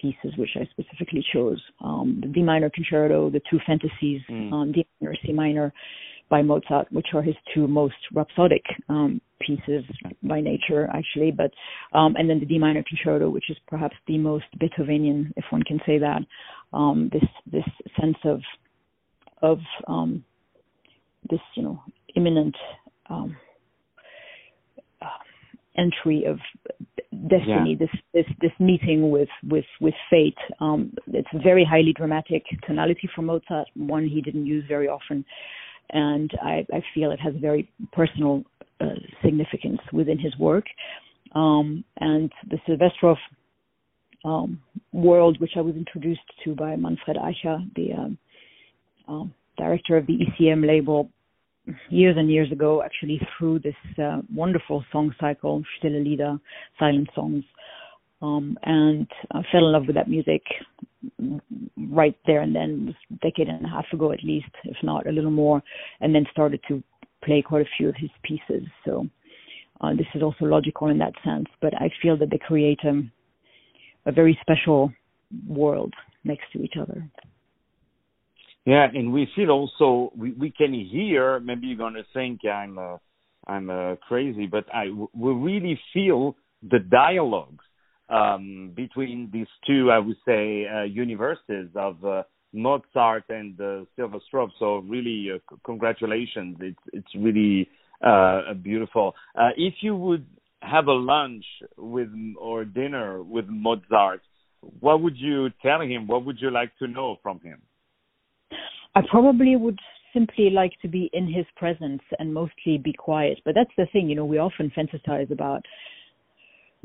pieces 0.00 0.36
which 0.36 0.50
I 0.56 0.68
specifically 0.70 1.24
chose 1.32 1.60
um, 1.82 2.18
the 2.20 2.28
D 2.28 2.42
minor 2.42 2.70
concerto, 2.70 3.30
the 3.30 3.40
two 3.50 3.58
fantasies, 3.66 4.20
mm. 4.30 4.52
um, 4.52 4.72
D 4.72 4.86
minor, 5.00 5.14
C 5.24 5.32
minor 5.32 5.72
by 6.28 6.42
Mozart, 6.42 6.90
which 6.90 7.08
are 7.14 7.22
his 7.22 7.34
two 7.54 7.68
most 7.68 7.94
rhapsodic 8.12 8.62
um, 8.88 9.20
pieces 9.40 9.84
by 10.22 10.40
nature, 10.40 10.88
actually. 10.92 11.30
But 11.30 11.50
um, 11.96 12.16
and 12.16 12.28
then 12.28 12.40
the 12.40 12.46
D 12.46 12.58
minor 12.58 12.82
concerto, 12.88 13.30
which 13.30 13.50
is 13.50 13.56
perhaps 13.66 13.94
the 14.06 14.18
most 14.18 14.46
Beethovenian, 14.60 15.32
if 15.36 15.44
one 15.50 15.62
can 15.62 15.80
say 15.86 15.98
that. 15.98 16.22
Um, 16.72 17.10
this 17.12 17.24
this 17.50 17.64
sense 18.00 18.16
of 18.24 18.40
of 19.42 19.58
um, 19.86 20.24
this 21.30 21.40
you 21.54 21.62
know 21.62 21.82
imminent 22.16 22.56
um, 23.10 23.36
entry 25.76 26.24
of 26.24 26.38
destiny, 27.28 27.76
yeah. 27.78 27.86
this 27.86 28.00
this 28.12 28.36
this 28.40 28.52
meeting 28.58 29.10
with 29.10 29.28
with 29.48 29.64
with 29.80 29.94
fate. 30.10 30.38
Um, 30.60 30.92
it's 31.06 31.28
a 31.34 31.42
very 31.42 31.64
highly 31.64 31.92
dramatic 31.92 32.44
tonality 32.66 33.08
for 33.14 33.22
Mozart, 33.22 33.68
one 33.74 34.06
he 34.06 34.20
didn't 34.20 34.46
use 34.46 34.64
very 34.68 34.88
often 34.88 35.24
and 35.90 36.30
I, 36.42 36.66
I 36.72 36.82
feel 36.94 37.10
it 37.10 37.20
has 37.20 37.34
very 37.40 37.70
personal 37.92 38.42
uh, 38.80 38.86
significance 39.22 39.80
within 39.92 40.18
his 40.18 40.36
work. 40.38 40.64
Um, 41.34 41.84
and 41.98 42.32
the 42.48 42.58
Sylvestrov 42.68 43.16
um, 44.24 44.60
world, 44.92 45.40
which 45.40 45.52
I 45.56 45.60
was 45.60 45.74
introduced 45.74 46.20
to 46.44 46.54
by 46.54 46.76
Manfred 46.76 47.16
Eicher, 47.16 47.58
the 47.76 47.92
um, 47.92 48.18
um 49.06 49.34
director 49.56 49.96
of 49.96 50.06
the 50.06 50.18
ECM 50.18 50.66
label, 50.66 51.10
years 51.88 52.16
and 52.18 52.30
years 52.30 52.50
ago, 52.52 52.82
actually 52.82 53.20
through 53.36 53.60
this 53.60 53.74
uh, 54.02 54.20
wonderful 54.34 54.84
song 54.92 55.14
cycle, 55.20 55.62
Stille 55.78 56.02
Lieder, 56.02 56.38
Silent 56.78 57.08
Songs. 57.14 57.44
Um, 58.22 58.58
and 58.62 59.06
I 59.32 59.42
fell 59.52 59.66
in 59.66 59.72
love 59.72 59.86
with 59.86 59.96
that 59.96 60.08
music 60.08 60.42
right 61.92 62.16
there 62.26 62.40
and 62.40 62.54
then, 62.54 62.94
a 63.10 63.14
decade 63.16 63.48
and 63.48 63.64
a 63.66 63.68
half 63.68 63.84
ago 63.92 64.12
at 64.12 64.24
least, 64.24 64.48
if 64.64 64.76
not 64.82 65.06
a 65.06 65.12
little 65.12 65.30
more, 65.30 65.62
and 66.00 66.14
then 66.14 66.24
started 66.30 66.60
to 66.68 66.82
play 67.22 67.42
quite 67.42 67.62
a 67.62 67.70
few 67.76 67.88
of 67.88 67.96
his 67.96 68.10
pieces. 68.22 68.66
So 68.84 69.06
uh, 69.80 69.94
this 69.94 70.06
is 70.14 70.22
also 70.22 70.44
logical 70.46 70.88
in 70.88 70.98
that 70.98 71.12
sense, 71.24 71.46
but 71.60 71.74
I 71.74 71.90
feel 72.00 72.16
that 72.18 72.30
they 72.30 72.38
create 72.38 72.80
um, 72.88 73.10
a 74.06 74.12
very 74.12 74.38
special 74.40 74.92
world 75.48 75.92
next 76.24 76.44
to 76.52 76.62
each 76.62 76.74
other. 76.80 77.06
Yeah, 78.66 78.86
and 78.94 79.12
we 79.12 79.28
feel 79.36 79.50
also 79.50 80.10
we 80.16 80.32
we 80.32 80.50
can 80.50 80.72
hear. 80.72 81.38
Maybe 81.40 81.66
you're 81.66 81.76
gonna 81.76 82.04
think 82.14 82.40
I'm 82.46 82.78
uh, 82.78 82.96
I'm 83.46 83.68
uh, 83.68 83.96
crazy, 83.96 84.46
but 84.46 84.64
I 84.72 84.86
we 85.12 85.32
really 85.32 85.78
feel 85.92 86.36
the 86.62 86.78
dialogues 86.78 87.62
um, 88.08 88.72
between 88.74 89.28
these 89.30 89.48
two, 89.66 89.90
I 89.90 89.98
would 89.98 90.16
say, 90.26 90.66
uh, 90.66 90.84
universes 90.84 91.68
of 91.74 92.02
uh, 92.04 92.22
Mozart 92.54 93.24
and 93.28 93.60
uh, 93.60 93.84
Sylvestrov. 93.98 94.48
So 94.58 94.78
really, 94.78 95.28
uh, 95.34 95.56
congratulations! 95.66 96.56
It's 96.60 96.78
it's 96.94 97.14
really 97.14 97.68
uh, 98.02 98.54
beautiful. 98.54 99.14
If 99.58 99.74
you 99.82 99.94
would 99.94 100.24
have 100.62 100.86
a 100.86 100.92
lunch 100.92 101.44
with 101.76 102.08
or 102.40 102.64
dinner 102.64 103.22
with 103.22 103.44
Mozart, 103.46 104.22
what 104.80 105.02
would 105.02 105.18
you 105.18 105.50
tell 105.60 105.82
him? 105.82 106.06
What 106.06 106.24
would 106.24 106.40
you 106.40 106.50
like 106.50 106.72
to 106.78 106.86
know 106.86 107.18
from 107.22 107.40
him? 107.40 107.60
I 108.94 109.02
probably 109.10 109.56
would 109.56 109.78
simply 110.12 110.50
like 110.50 110.72
to 110.82 110.88
be 110.88 111.10
in 111.12 111.26
his 111.32 111.46
presence 111.56 112.02
and 112.18 112.32
mostly 112.32 112.78
be 112.78 112.92
quiet. 112.92 113.40
But 113.44 113.54
that's 113.54 113.70
the 113.76 113.86
thing, 113.92 114.08
you 114.08 114.14
know, 114.14 114.24
we 114.24 114.38
often 114.38 114.70
fantasize 114.76 115.30
about 115.30 115.64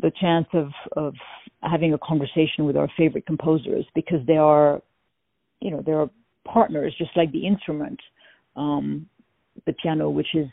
the 0.01 0.11
chance 0.19 0.47
of 0.53 0.69
of 0.95 1.13
having 1.61 1.93
a 1.93 1.97
conversation 1.97 2.65
with 2.65 2.77
our 2.77 2.89
favorite 2.97 3.25
composers 3.25 3.85
because 3.95 4.25
they 4.27 4.37
are 4.37 4.81
you 5.59 5.71
know 5.71 5.83
they 5.85 5.91
are 5.91 6.09
partners 6.45 6.95
just 6.97 7.11
like 7.15 7.31
the 7.31 7.45
instrument 7.45 7.99
um 8.55 9.05
the 9.65 9.73
piano 9.73 10.09
which 10.09 10.33
is 10.35 10.47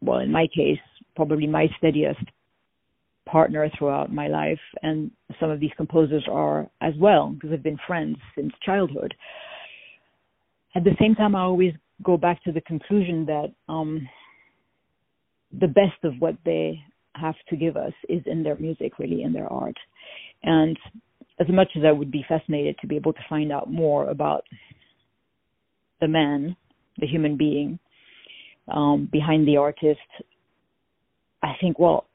well 0.00 0.18
in 0.20 0.30
my 0.30 0.46
case 0.54 0.78
probably 1.16 1.46
my 1.46 1.66
steadiest 1.78 2.20
partner 3.26 3.68
throughout 3.76 4.12
my 4.12 4.28
life 4.28 4.60
and 4.82 5.10
some 5.40 5.50
of 5.50 5.58
these 5.58 5.70
composers 5.76 6.24
are 6.30 6.68
as 6.80 6.94
well 6.98 7.30
because 7.30 7.50
they've 7.50 7.62
been 7.62 7.78
friends 7.86 8.16
since 8.36 8.52
childhood 8.64 9.12
at 10.74 10.84
the 10.84 10.96
same 11.00 11.14
time 11.14 11.34
i 11.34 11.40
always 11.40 11.72
go 12.02 12.16
back 12.16 12.42
to 12.44 12.52
the 12.52 12.60
conclusion 12.62 13.26
that 13.26 13.52
um 13.68 14.08
the 15.60 15.68
best 15.68 16.02
of 16.04 16.14
what 16.18 16.36
they 16.44 16.82
have 17.14 17.34
to 17.48 17.56
give 17.56 17.76
us 17.76 17.92
is 18.08 18.22
in 18.26 18.42
their 18.42 18.56
music, 18.56 18.98
really, 18.98 19.22
in 19.22 19.32
their 19.32 19.52
art. 19.52 19.76
And 20.42 20.78
as 21.40 21.46
much 21.48 21.68
as 21.76 21.82
I 21.84 21.92
would 21.92 22.10
be 22.10 22.24
fascinated 22.28 22.76
to 22.80 22.86
be 22.86 22.96
able 22.96 23.12
to 23.12 23.24
find 23.28 23.52
out 23.52 23.70
more 23.70 24.08
about 24.08 24.44
the 26.00 26.08
man, 26.08 26.56
the 26.98 27.06
human 27.06 27.36
being 27.36 27.78
um, 28.72 29.08
behind 29.10 29.46
the 29.46 29.56
artist, 29.56 30.00
I 31.42 31.54
think, 31.60 31.78
well, 31.78 32.06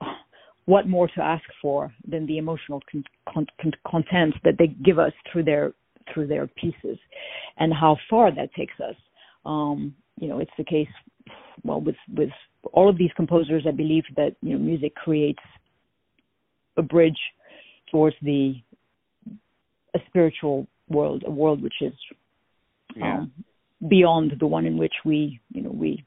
what 0.66 0.88
more 0.88 1.08
to 1.08 1.22
ask 1.22 1.44
for 1.62 1.94
than 2.08 2.26
the 2.26 2.38
emotional 2.38 2.82
con- 2.92 3.04
con- 3.34 3.72
content 3.90 4.34
that 4.44 4.56
they 4.58 4.68
give 4.68 5.00
us 5.00 5.14
through 5.32 5.44
their 5.44 5.74
through 6.14 6.28
their 6.28 6.48
pieces, 6.48 6.98
and 7.58 7.74
how 7.74 7.98
far 8.10 8.34
that 8.34 8.54
takes 8.54 8.80
us. 8.80 8.96
Um, 9.46 9.96
you 10.20 10.28
know, 10.28 10.40
it's 10.40 10.52
the 10.58 10.64
case. 10.64 10.88
Well, 11.64 11.82
with 11.82 11.96
with 12.16 12.30
all 12.74 12.90
of 12.90 12.98
these 12.98 13.12
composers, 13.16 13.66
I 13.68 13.72
believe 13.72 14.04
that 14.16 14.36
you 14.42 14.54
know 14.54 14.60
music 14.60 14.96
creates 14.96 15.44
a 16.78 16.82
bridge 16.82 17.20
towards 17.92 18.16
the 18.22 18.56
a 19.96 20.00
spiritual 20.08 20.68
world, 20.90 21.24
a 21.26 21.32
world 21.32 21.62
which 21.62 21.82
is 21.82 21.94
yeah. 22.96 23.20
um, 23.20 23.32
beyond 23.88 24.34
the 24.40 24.48
one 24.48 24.66
in 24.66 24.78
which 24.78 24.94
we, 25.06 25.40
you 25.54 25.62
know, 25.62 25.72
we 25.72 26.06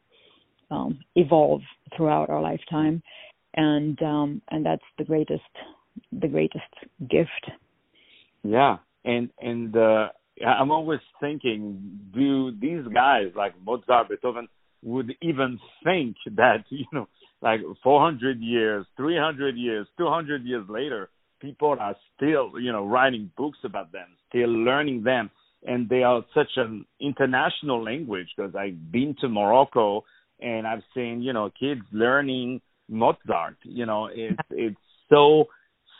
um, 0.70 1.00
evolve 1.16 1.62
throughout 1.96 2.30
our 2.30 2.40
lifetime, 2.40 3.02
and 3.54 4.00
um, 4.02 4.42
and 4.50 4.64
that's 4.64 4.82
the 4.98 5.04
greatest, 5.04 5.42
the 6.12 6.28
greatest 6.28 6.74
gift. 7.10 7.50
Yeah, 8.42 8.78
and 9.04 9.30
and 9.40 9.76
uh, 9.76 10.08
I'm 10.46 10.70
always 10.70 11.00
thinking, 11.20 12.00
do 12.14 12.52
these 12.52 12.86
guys 12.92 13.26
like 13.34 13.54
Mozart, 13.64 14.08
Beethoven 14.08 14.48
would 14.82 15.12
even 15.20 15.58
think 15.84 16.16
that 16.36 16.64
you 16.70 16.86
know, 16.92 17.08
like 17.42 17.60
400 17.82 18.40
years, 18.40 18.86
300 18.96 19.56
years, 19.56 19.86
200 19.98 20.44
years 20.44 20.64
later, 20.68 21.08
people 21.40 21.76
are 21.78 21.96
still, 22.16 22.52
you 22.60 22.72
know, 22.72 22.86
writing 22.86 23.30
books 23.36 23.58
about 23.64 23.92
them, 23.92 24.08
still 24.28 24.48
learning 24.48 25.02
them, 25.02 25.30
and 25.66 25.88
they 25.88 26.02
are 26.02 26.24
such 26.34 26.50
an 26.56 26.84
international 27.00 27.82
language 27.82 28.28
because 28.36 28.54
I've 28.54 28.92
been 28.92 29.14
to 29.20 29.28
Morocco 29.28 30.04
and 30.40 30.66
I've 30.66 30.82
seen, 30.94 31.22
you 31.22 31.32
know, 31.32 31.50
kids 31.58 31.82
learning 31.92 32.60
Mozart. 32.88 33.56
You 33.62 33.86
know, 33.86 34.08
it's 34.12 34.38
it's 34.50 34.76
so 35.08 35.48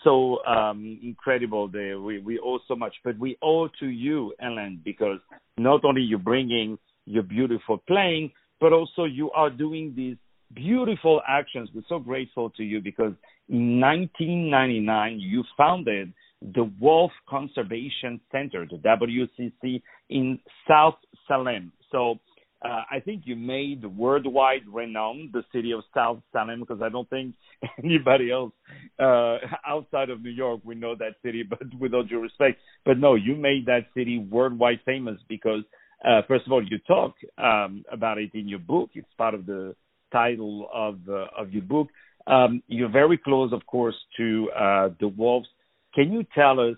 so 0.04 0.44
um 0.46 0.98
incredible. 1.02 1.68
They, 1.68 1.94
we 1.94 2.18
we 2.18 2.38
owe 2.38 2.58
so 2.68 2.74
much, 2.76 2.94
but 3.04 3.18
we 3.18 3.36
owe 3.42 3.68
to 3.80 3.86
you, 3.86 4.34
Ellen, 4.40 4.80
because 4.84 5.20
not 5.58 5.84
only 5.84 6.02
you 6.02 6.18
bringing 6.18 6.78
your 7.06 7.22
beautiful 7.22 7.78
playing, 7.86 8.32
but 8.60 8.72
also 8.72 9.04
you 9.04 9.30
are 9.32 9.50
doing 9.50 9.92
these 9.96 10.16
beautiful 10.54 11.20
actions. 11.28 11.68
We're 11.74 11.82
so 11.88 11.98
grateful 11.98 12.50
to 12.50 12.62
you 12.62 12.80
because 12.80 13.12
in 13.48 13.80
1999 13.80 15.20
you 15.20 15.44
founded 15.56 16.12
the 16.54 16.70
Wolf 16.80 17.12
Conservation 17.28 18.20
Center, 18.32 18.66
the 18.66 18.78
WCC, 18.78 19.82
in 20.08 20.38
South 20.66 20.96
Salem. 21.28 21.72
So 21.92 22.18
uh, 22.62 22.82
I 22.90 23.00
think 23.00 23.22
you 23.24 23.36
made 23.36 23.84
worldwide 23.84 24.62
renowned 24.70 25.30
the 25.32 25.42
city 25.52 25.72
of 25.72 25.82
South 25.94 26.20
Salem 26.32 26.60
because 26.60 26.82
I 26.82 26.90
don't 26.90 27.08
think 27.08 27.34
anybody 27.84 28.30
else 28.30 28.52
uh, 28.98 29.38
outside 29.66 30.10
of 30.10 30.22
New 30.22 30.30
York 30.30 30.60
would 30.64 30.80
know 30.80 30.94
that 30.96 31.14
city. 31.22 31.42
But 31.48 31.60
with 31.78 31.94
all 31.94 32.04
due 32.04 32.20
respect, 32.20 32.58
but 32.84 32.98
no, 32.98 33.14
you 33.14 33.34
made 33.34 33.66
that 33.66 33.86
city 33.94 34.18
worldwide 34.18 34.80
famous 34.84 35.18
because 35.28 35.62
uh, 36.04 36.22
first 36.28 36.46
of 36.46 36.52
all, 36.52 36.62
you 36.62 36.78
talk 36.86 37.14
um, 37.38 37.84
about 37.90 38.18
it 38.18 38.30
in 38.34 38.48
your 38.48 38.58
book. 38.58 38.90
It's 38.94 39.08
part 39.18 39.34
of 39.34 39.46
the 39.46 39.74
title 40.12 40.68
of 40.72 40.98
uh, 41.08 41.26
of 41.38 41.52
your 41.52 41.62
book. 41.62 41.88
Um, 42.26 42.62
you're 42.68 42.90
very 42.90 43.18
close, 43.18 43.52
of 43.52 43.64
course, 43.66 43.96
to 44.16 44.50
uh, 44.50 44.88
the 45.00 45.08
wolves. 45.08 45.48
Can 45.94 46.12
you 46.12 46.24
tell 46.34 46.60
us? 46.60 46.76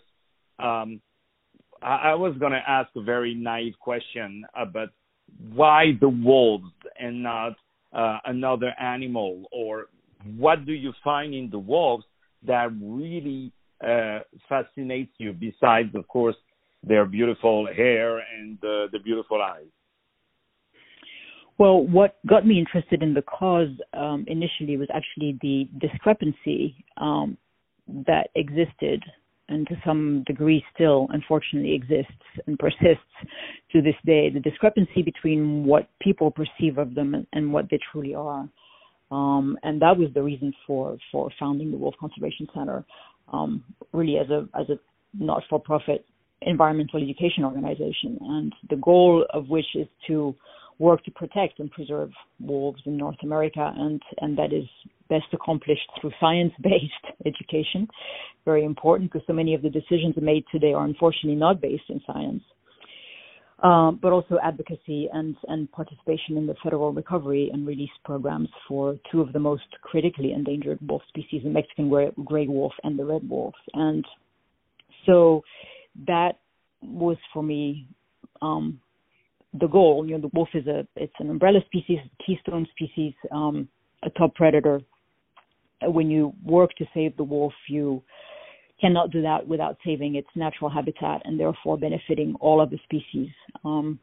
Um, 0.59 1.01
I, 1.83 2.11
I, 2.11 2.15
was 2.15 2.37
going 2.39 2.53
to 2.53 2.61
ask 2.67 2.91
a 2.97 3.03
very 3.03 3.35
naive 3.35 3.75
question, 3.81 4.45
uh, 4.57 4.65
but 4.65 4.91
why 5.53 5.93
the 6.01 6.09
wolves 6.09 6.73
and 6.99 7.23
not 7.23 7.53
uh, 7.93 8.19
another 8.25 8.73
animal, 8.81 9.45
or 9.53 9.87
what 10.37 10.65
do 10.67 10.73
you 10.73 10.93
find 11.03 11.35
in 11.35 11.51
the 11.51 11.59
wolves 11.59 12.05
that 12.47 12.71
really 12.81 13.53
uh, 13.85 14.21
fascinates 14.49 15.13
you? 15.19 15.33
Besides, 15.33 15.95
of 15.95 16.07
course, 16.09 16.37
their 16.83 17.05
beautiful 17.05 17.67
hair 17.67 18.19
and 18.19 18.59
the 18.61 18.99
beautiful 19.05 19.41
eyes. 19.43 19.67
Well, 21.59 21.87
what 21.87 22.17
got 22.27 22.47
me 22.47 22.59
interested 22.59 23.03
in 23.03 23.15
the 23.15 23.23
cause 23.23 23.69
um, 23.93 24.25
initially 24.27 24.77
was 24.77 24.89
actually 24.93 25.39
the 25.43 25.69
discrepancy 25.79 26.85
um, 26.97 27.37
that 28.07 28.31
existed 28.35 29.03
and 29.53 29.67
to 29.69 29.77
some 29.85 30.25
degree 30.27 30.65
still 30.75 31.07
unfortunately 31.11 31.75
exists 31.75 32.13
and 32.47 32.59
persists 32.59 33.15
to 33.71 33.83
this 33.83 33.95
day 34.05 34.31
the 34.31 34.41
discrepancy 34.41 35.03
between 35.03 35.65
what 35.65 35.89
people 36.01 36.31
perceive 36.31 36.79
of 36.79 36.95
them 36.95 37.27
and, 37.33 37.53
what 37.53 37.67
they 37.71 37.79
truly 37.91 38.15
are. 38.15 38.49
Um, 39.11 39.59
and 39.63 39.81
that 39.83 39.99
was 39.99 40.09
the 40.15 40.23
reason 40.23 40.55
for 40.67 40.97
for 41.11 41.31
founding 41.39 41.71
the 41.71 41.77
wolf 41.77 41.95
conservation 42.01 42.49
center 42.55 42.85
um, 43.33 43.63
really 43.93 44.17
as 44.17 44.31
a 44.31 44.49
as 44.59 44.69
a 44.71 44.79
not 45.13 45.43
for 45.51 45.61
profit 45.61 46.05
environmental 46.41 47.03
education 47.03 47.45
organization. 47.45 48.19
And 48.21 48.55
the 48.71 48.77
goal 48.77 49.27
of 49.31 49.49
which 49.49 49.67
is 49.75 49.87
to 50.07 50.35
work 50.79 51.05
to 51.05 51.11
protect 51.11 51.59
and 51.59 51.71
preserve 51.71 52.11
wolves 52.41 52.83
in 52.87 52.97
North 52.97 53.17
America, 53.23 53.73
and 53.77 54.03
and 54.19 54.37
that 54.39 54.53
is 54.53 54.65
best 55.09 55.27
accomplished 55.33 55.89
through 56.01 56.13
science-based 56.21 57.07
education. 57.27 57.89
Very 58.45 58.65
important 58.65 59.13
because 59.13 59.27
so 59.27 59.33
many 59.33 59.55
of 59.55 59.63
the 59.63 59.71
decisions 59.71 60.15
made 60.21 60.45
today 60.51 60.73
are 60.73 60.85
unfortunately 60.85 61.37
not 61.37 61.61
based 61.61 61.89
in 61.89 62.01
science. 62.07 62.43
Um, 63.63 64.01
but 64.03 64.11
also 64.11 64.39
advocacy 64.43 65.09
and, 65.13 65.37
and 65.47 65.71
participation 65.71 66.37
in 66.37 66.49
the 66.49 66.57
federal 66.65 66.93
recovery 66.93 67.49
and 67.53 67.65
release 67.65 67.93
programs 68.05 68.49
for 68.67 68.97
two 69.13 69.21
of 69.21 69.33
the 69.33 69.39
most 69.39 69.63
critically 69.83 70.33
endangered 70.33 70.81
wolf 70.89 71.03
species, 71.09 71.43
the 71.45 71.51
Mexican 71.51 71.89
gray 72.25 72.49
wolf 72.49 72.73
and 72.83 72.99
the 72.99 73.05
red 73.05 73.29
wolf. 73.29 73.55
And 73.75 74.05
so 75.07 75.43
that 76.09 76.39
was 76.83 77.17
for 77.33 77.45
me 77.45 77.87
um, 78.41 78.81
the 79.59 79.67
goal. 79.67 80.07
You 80.07 80.17
know, 80.17 80.23
the 80.23 80.31
wolf 80.35 80.49
is 80.55 80.67
a 80.67 80.87
it's 80.97 81.15
an 81.19 81.31
umbrella 81.31 81.61
species, 81.67 81.99
keystone 82.25 82.67
species, 82.71 83.15
um, 83.31 83.69
a 84.03 84.11
top 84.11 84.35
predator. 84.35 84.81
When 85.83 86.11
you 86.11 86.33
work 86.45 86.71
to 86.79 86.85
save 86.95 87.17
the 87.17 87.25
wolf, 87.25 87.53
you 87.69 88.03
cannot 88.81 89.11
do 89.11 89.23
that 89.23 89.47
without 89.47 89.77
saving 89.85 90.17
its 90.17 90.29
natural 90.35 90.71
habitat 90.71 91.23
and 91.25 91.39
therefore 91.39 91.79
benefiting 91.79 92.35
all 92.41 92.61
of 92.61 92.71
the 92.71 92.79
species 92.85 93.29
um, 93.65 93.99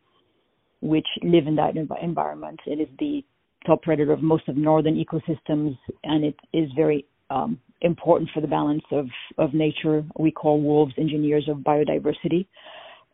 which 0.81 1.07
live 1.21 1.47
in 1.47 1.55
that 1.55 1.75
env- 1.75 2.03
environment. 2.03 2.59
It 2.65 2.79
is 2.79 2.87
the 2.97 3.23
top 3.65 3.81
predator 3.81 4.13
of 4.13 4.21
most 4.21 4.47
of 4.47 4.55
northern 4.55 4.95
ecosystems, 4.95 5.77
and 6.03 6.23
it 6.23 6.35
is 6.53 6.69
very 6.75 7.05
um, 7.29 7.59
important 7.81 8.29
for 8.33 8.41
the 8.41 8.47
balance 8.47 8.83
of, 8.91 9.07
of 9.37 9.53
nature. 9.53 10.03
We 10.17 10.31
call 10.31 10.61
wolves 10.61 10.93
engineers 10.97 11.47
of 11.49 11.57
biodiversity, 11.57 12.47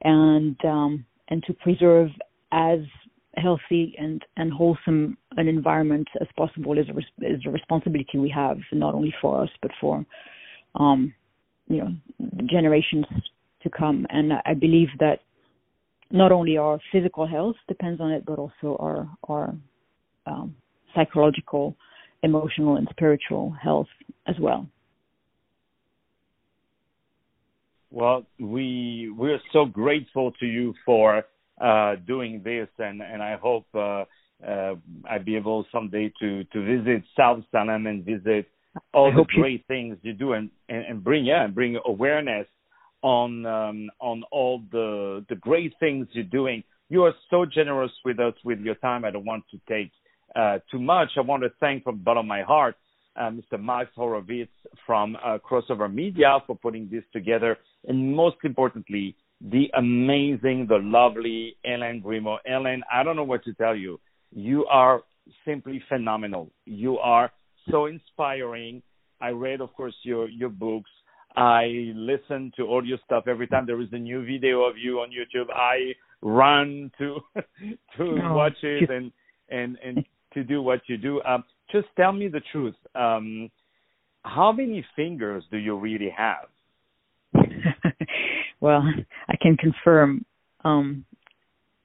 and 0.03 0.55
um, 0.63 1.05
and 1.29 1.43
to 1.43 1.53
preserve 1.53 2.09
as 2.51 2.79
healthy 3.37 3.95
and, 3.97 4.23
and 4.37 4.53
wholesome 4.53 5.17
an 5.37 5.47
environment 5.47 6.07
as 6.21 6.27
possible 6.37 6.77
is 6.77 6.87
a, 6.89 6.93
res- 6.93 7.05
is 7.21 7.41
a 7.45 7.49
responsibility 7.49 8.17
we 8.17 8.29
have 8.29 8.57
not 8.71 8.93
only 8.93 9.13
for 9.21 9.43
us 9.43 9.49
but 9.61 9.71
for 9.81 10.05
um, 10.75 11.13
you 11.67 11.77
know 11.77 11.89
generations 12.49 13.05
to 13.65 13.69
come. 13.69 14.05
And 14.09 14.33
I 14.45 14.53
believe 14.53 14.87
that 14.99 15.19
not 16.11 16.31
only 16.31 16.57
our 16.57 16.79
physical 16.91 17.27
health 17.27 17.55
depends 17.67 17.99
on 17.99 18.11
it, 18.11 18.25
but 18.25 18.39
also 18.39 18.77
our 18.79 19.09
our 19.27 19.55
um, 20.27 20.55
psychological, 20.95 21.75
emotional, 22.23 22.77
and 22.77 22.87
spiritual 22.91 23.51
health 23.61 23.87
as 24.27 24.35
well. 24.39 24.67
Well, 27.95 28.25
we 28.37 29.09
we're 29.17 29.39
so 29.53 29.63
grateful 29.63 30.33
to 30.41 30.45
you 30.45 30.73
for 30.85 31.23
uh, 31.61 31.95
doing 32.05 32.41
this, 32.43 32.67
and 32.77 33.01
and 33.01 33.23
I 33.23 33.37
hope 33.37 33.67
uh, 33.73 34.03
uh, 34.45 34.75
I'll 35.09 35.23
be 35.23 35.37
able 35.37 35.65
someday 35.71 36.11
to 36.19 36.43
to 36.43 36.65
visit 36.65 37.03
South 37.15 37.45
Salem 37.53 37.87
and 37.87 38.03
visit 38.03 38.47
all 38.93 39.13
I 39.13 39.15
the 39.15 39.23
great 39.39 39.61
you... 39.61 39.65
things 39.69 39.97
you 40.01 40.11
do, 40.11 40.33
and, 40.33 40.49
and 40.67 40.85
and 40.85 41.03
bring 41.05 41.23
yeah, 41.23 41.45
and 41.45 41.55
bring 41.55 41.79
awareness 41.85 42.47
on 43.01 43.45
um, 43.45 43.89
on 44.01 44.23
all 44.29 44.61
the 44.73 45.25
the 45.29 45.35
great 45.35 45.71
things 45.79 46.05
you're 46.11 46.25
doing. 46.25 46.65
You 46.89 47.05
are 47.05 47.13
so 47.29 47.45
generous 47.45 47.93
with 48.03 48.19
us 48.19 48.33
with 48.43 48.59
your 48.59 48.75
time. 48.75 49.05
I 49.05 49.11
don't 49.11 49.25
want 49.25 49.45
to 49.51 49.59
take 49.69 49.93
uh, 50.35 50.59
too 50.69 50.79
much. 50.79 51.11
I 51.15 51.21
want 51.21 51.43
to 51.43 51.49
thank 51.61 51.85
from 51.85 51.99
the 51.99 52.03
bottom 52.03 52.25
of 52.25 52.27
my 52.27 52.41
heart 52.41 52.75
uh, 53.15 53.29
Mr. 53.29 53.61
Max 53.61 53.89
Horowitz 53.95 54.51
from 54.85 55.15
uh, 55.23 55.37
Crossover 55.37 55.91
Media 55.91 56.39
for 56.45 56.55
putting 56.55 56.89
this 56.89 57.03
together, 57.13 57.57
and 57.87 58.15
most 58.15 58.37
importantly, 58.43 59.15
the 59.41 59.69
amazing, 59.77 60.65
the 60.67 60.79
lovely 60.81 61.57
Hélène 61.65 62.01
Grimaud. 62.01 62.39
Ellen, 62.47 62.83
I 62.91 63.03
don't 63.03 63.15
know 63.15 63.23
what 63.23 63.43
to 63.45 63.53
tell 63.53 63.75
you. 63.75 63.99
You 64.31 64.65
are 64.65 65.03
simply 65.45 65.83
phenomenal. 65.89 66.51
You 66.65 66.97
are 66.99 67.31
so 67.69 67.85
inspiring. 67.85 68.81
I 69.21 69.29
read, 69.29 69.61
of 69.61 69.73
course, 69.73 69.95
your 70.03 70.29
your 70.29 70.49
books. 70.49 70.89
I 71.35 71.91
listen 71.95 72.51
to 72.55 72.63
all 72.63 72.85
your 72.85 72.97
stuff 73.05 73.25
every 73.27 73.47
time 73.47 73.65
there 73.65 73.81
is 73.81 73.89
a 73.91 73.97
new 73.97 74.25
video 74.25 74.63
of 74.63 74.77
you 74.77 74.99
on 74.99 75.09
YouTube. 75.09 75.51
I 75.53 75.93
run 76.21 76.91
to 76.97 77.19
to 77.97 78.19
oh, 78.23 78.33
watch 78.33 78.57
it 78.63 78.89
and 78.89 79.11
and 79.49 79.77
and 79.83 80.05
to 80.33 80.43
do 80.43 80.61
what 80.61 80.81
you 80.87 80.97
do. 80.97 81.21
Um, 81.23 81.43
just 81.75 81.87
tell 81.97 82.13
me 82.13 82.27
the 82.27 82.41
truth. 82.51 82.75
Um, 82.95 83.49
how 84.23 84.51
many 84.51 84.85
fingers 84.95 85.43
do 85.51 85.57
you 85.57 85.77
really 85.77 86.13
have? 86.15 86.47
well, 88.61 88.83
I 89.27 89.35
can 89.41 89.57
confirm 89.57 90.25
um, 90.63 91.05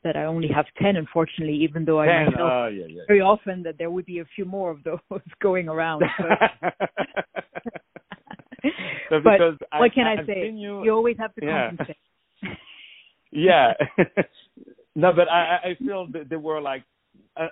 that 0.04 0.16
I 0.16 0.24
only 0.24 0.48
have 0.48 0.66
10, 0.80 0.96
unfortunately, 0.96 1.56
even 1.56 1.84
though 1.84 2.00
I 2.00 2.24
myself 2.24 2.50
uh, 2.50 2.66
yeah, 2.68 2.86
yeah. 2.88 3.02
very 3.06 3.20
often 3.20 3.62
that 3.64 3.76
there 3.78 3.90
would 3.90 4.06
be 4.06 4.20
a 4.20 4.24
few 4.34 4.44
more 4.44 4.70
of 4.70 4.82
those 4.84 4.98
going 5.42 5.68
around. 5.68 6.02
But, 6.18 6.72
so 9.10 9.20
but 9.22 9.40
what 9.78 9.92
can 9.92 10.06
I, 10.06 10.22
I 10.22 10.26
say? 10.26 10.50
You, 10.54 10.84
you, 10.84 10.92
always 10.92 11.16
have 11.18 11.34
to 11.34 11.44
yeah. 11.44 11.68
compensate. 11.68 11.96
yeah. 13.32 13.72
no, 14.94 15.12
but 15.12 15.28
I, 15.28 15.58
I 15.64 15.74
feel 15.84 16.06
that 16.12 16.28
there 16.28 16.38
were 16.38 16.60
like 16.60 16.84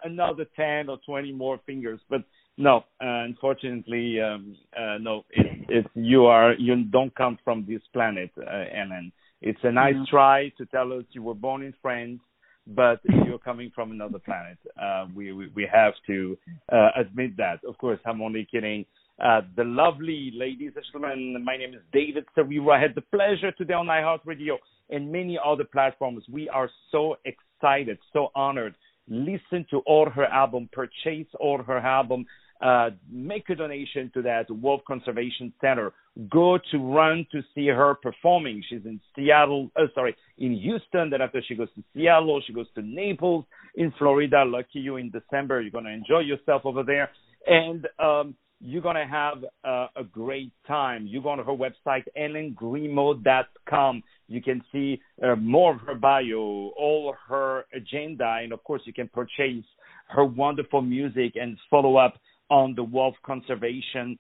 another 0.04 0.46
10 0.56 0.88
or 0.88 0.98
20 1.06 1.32
more 1.32 1.60
fingers, 1.66 2.00
but 2.08 2.22
no, 2.58 2.78
uh, 3.00 3.22
unfortunately, 3.24 4.20
um, 4.20 4.56
uh, 4.76 4.98
no. 5.00 5.24
It's, 5.30 5.64
it's 5.68 5.88
you 5.94 6.26
are 6.26 6.54
you 6.54 6.84
don't 6.84 7.14
come 7.14 7.38
from 7.44 7.64
this 7.68 7.80
planet, 7.92 8.30
uh, 8.36 8.64
Ellen. 8.74 9.12
It's 9.40 9.60
a 9.62 9.70
nice 9.70 9.94
mm-hmm. 9.94 10.10
try 10.10 10.48
to 10.58 10.66
tell 10.66 10.92
us 10.92 11.04
you 11.12 11.22
were 11.22 11.34
born 11.34 11.62
in 11.62 11.72
France, 11.80 12.18
but 12.66 13.00
you're 13.26 13.38
coming 13.38 13.70
from 13.72 13.92
another 13.92 14.18
planet. 14.18 14.58
Uh, 14.80 15.06
we, 15.14 15.32
we 15.32 15.48
we 15.54 15.68
have 15.72 15.94
to 16.08 16.36
uh, 16.72 16.88
admit 16.96 17.36
that. 17.36 17.60
Of 17.66 17.78
course, 17.78 18.00
I'm 18.04 18.20
only 18.20 18.46
kidding. 18.50 18.84
Uh, 19.24 19.42
the 19.56 19.64
lovely 19.64 20.32
ladies 20.34 20.72
and 20.74 20.84
gentlemen, 20.92 21.44
my 21.44 21.56
name 21.56 21.74
is 21.74 21.80
David 21.92 22.24
Serero. 22.36 22.76
I 22.76 22.80
had 22.80 22.94
the 22.94 23.02
pleasure 23.02 23.52
today 23.52 23.74
on 23.74 23.86
iHeartRadio 23.86 24.56
and 24.90 25.10
many 25.10 25.38
other 25.44 25.64
platforms. 25.64 26.24
We 26.30 26.48
are 26.48 26.70
so 26.90 27.16
excited, 27.24 27.98
so 28.12 28.28
honored. 28.34 28.74
Listen 29.08 29.66
to 29.70 29.78
all 29.86 30.08
her 30.08 30.26
album, 30.26 30.68
purchase 30.72 31.26
all 31.40 31.62
her 31.62 31.78
album 31.78 32.26
uh, 32.60 32.90
make 33.10 33.48
a 33.50 33.54
donation 33.54 34.10
to 34.14 34.22
that 34.22 34.50
Wolf 34.50 34.80
Conservation 34.86 35.52
Center. 35.60 35.92
Go 36.28 36.58
to 36.72 36.78
run 36.78 37.26
to 37.30 37.40
see 37.54 37.68
her 37.68 37.94
performing. 37.94 38.62
She's 38.68 38.84
in 38.84 39.00
Seattle, 39.14 39.70
uh, 39.76 39.86
sorry, 39.94 40.16
in 40.38 40.56
Houston. 40.56 41.10
Then 41.10 41.22
after 41.22 41.40
she 41.46 41.54
goes 41.54 41.68
to 41.76 41.84
Seattle, 41.94 42.42
she 42.44 42.52
goes 42.52 42.66
to 42.74 42.82
Naples 42.82 43.44
in 43.76 43.92
Florida. 43.96 44.44
Lucky 44.44 44.80
you 44.80 44.96
in 44.96 45.10
December. 45.10 45.60
You're 45.60 45.70
going 45.70 45.84
to 45.84 45.92
enjoy 45.92 46.20
yourself 46.20 46.62
over 46.64 46.82
there. 46.82 47.10
And 47.46 47.86
um, 48.00 48.34
you're 48.60 48.82
going 48.82 48.96
to 48.96 49.06
have 49.06 49.44
uh, 49.64 49.86
a 49.96 50.04
great 50.04 50.52
time. 50.66 51.06
You 51.06 51.22
go 51.22 51.28
on 51.30 51.38
her 51.38 51.44
website, 51.44 52.04
helenegrimaud.com. 52.16 54.02
You 54.26 54.42
can 54.42 54.62
see 54.72 55.00
uh, 55.22 55.36
more 55.36 55.74
of 55.74 55.80
her 55.82 55.94
bio, 55.94 56.72
all 56.76 57.14
her 57.28 57.66
agenda, 57.72 58.38
and 58.42 58.52
of 58.52 58.62
course, 58.64 58.82
you 58.84 58.92
can 58.92 59.08
purchase 59.08 59.64
her 60.08 60.24
wonderful 60.24 60.82
music 60.82 61.34
and 61.36 61.56
follow 61.70 61.96
up 61.96 62.14
on 62.50 62.74
the 62.74 62.82
Wolf 62.82 63.14
Conservation 63.24 64.18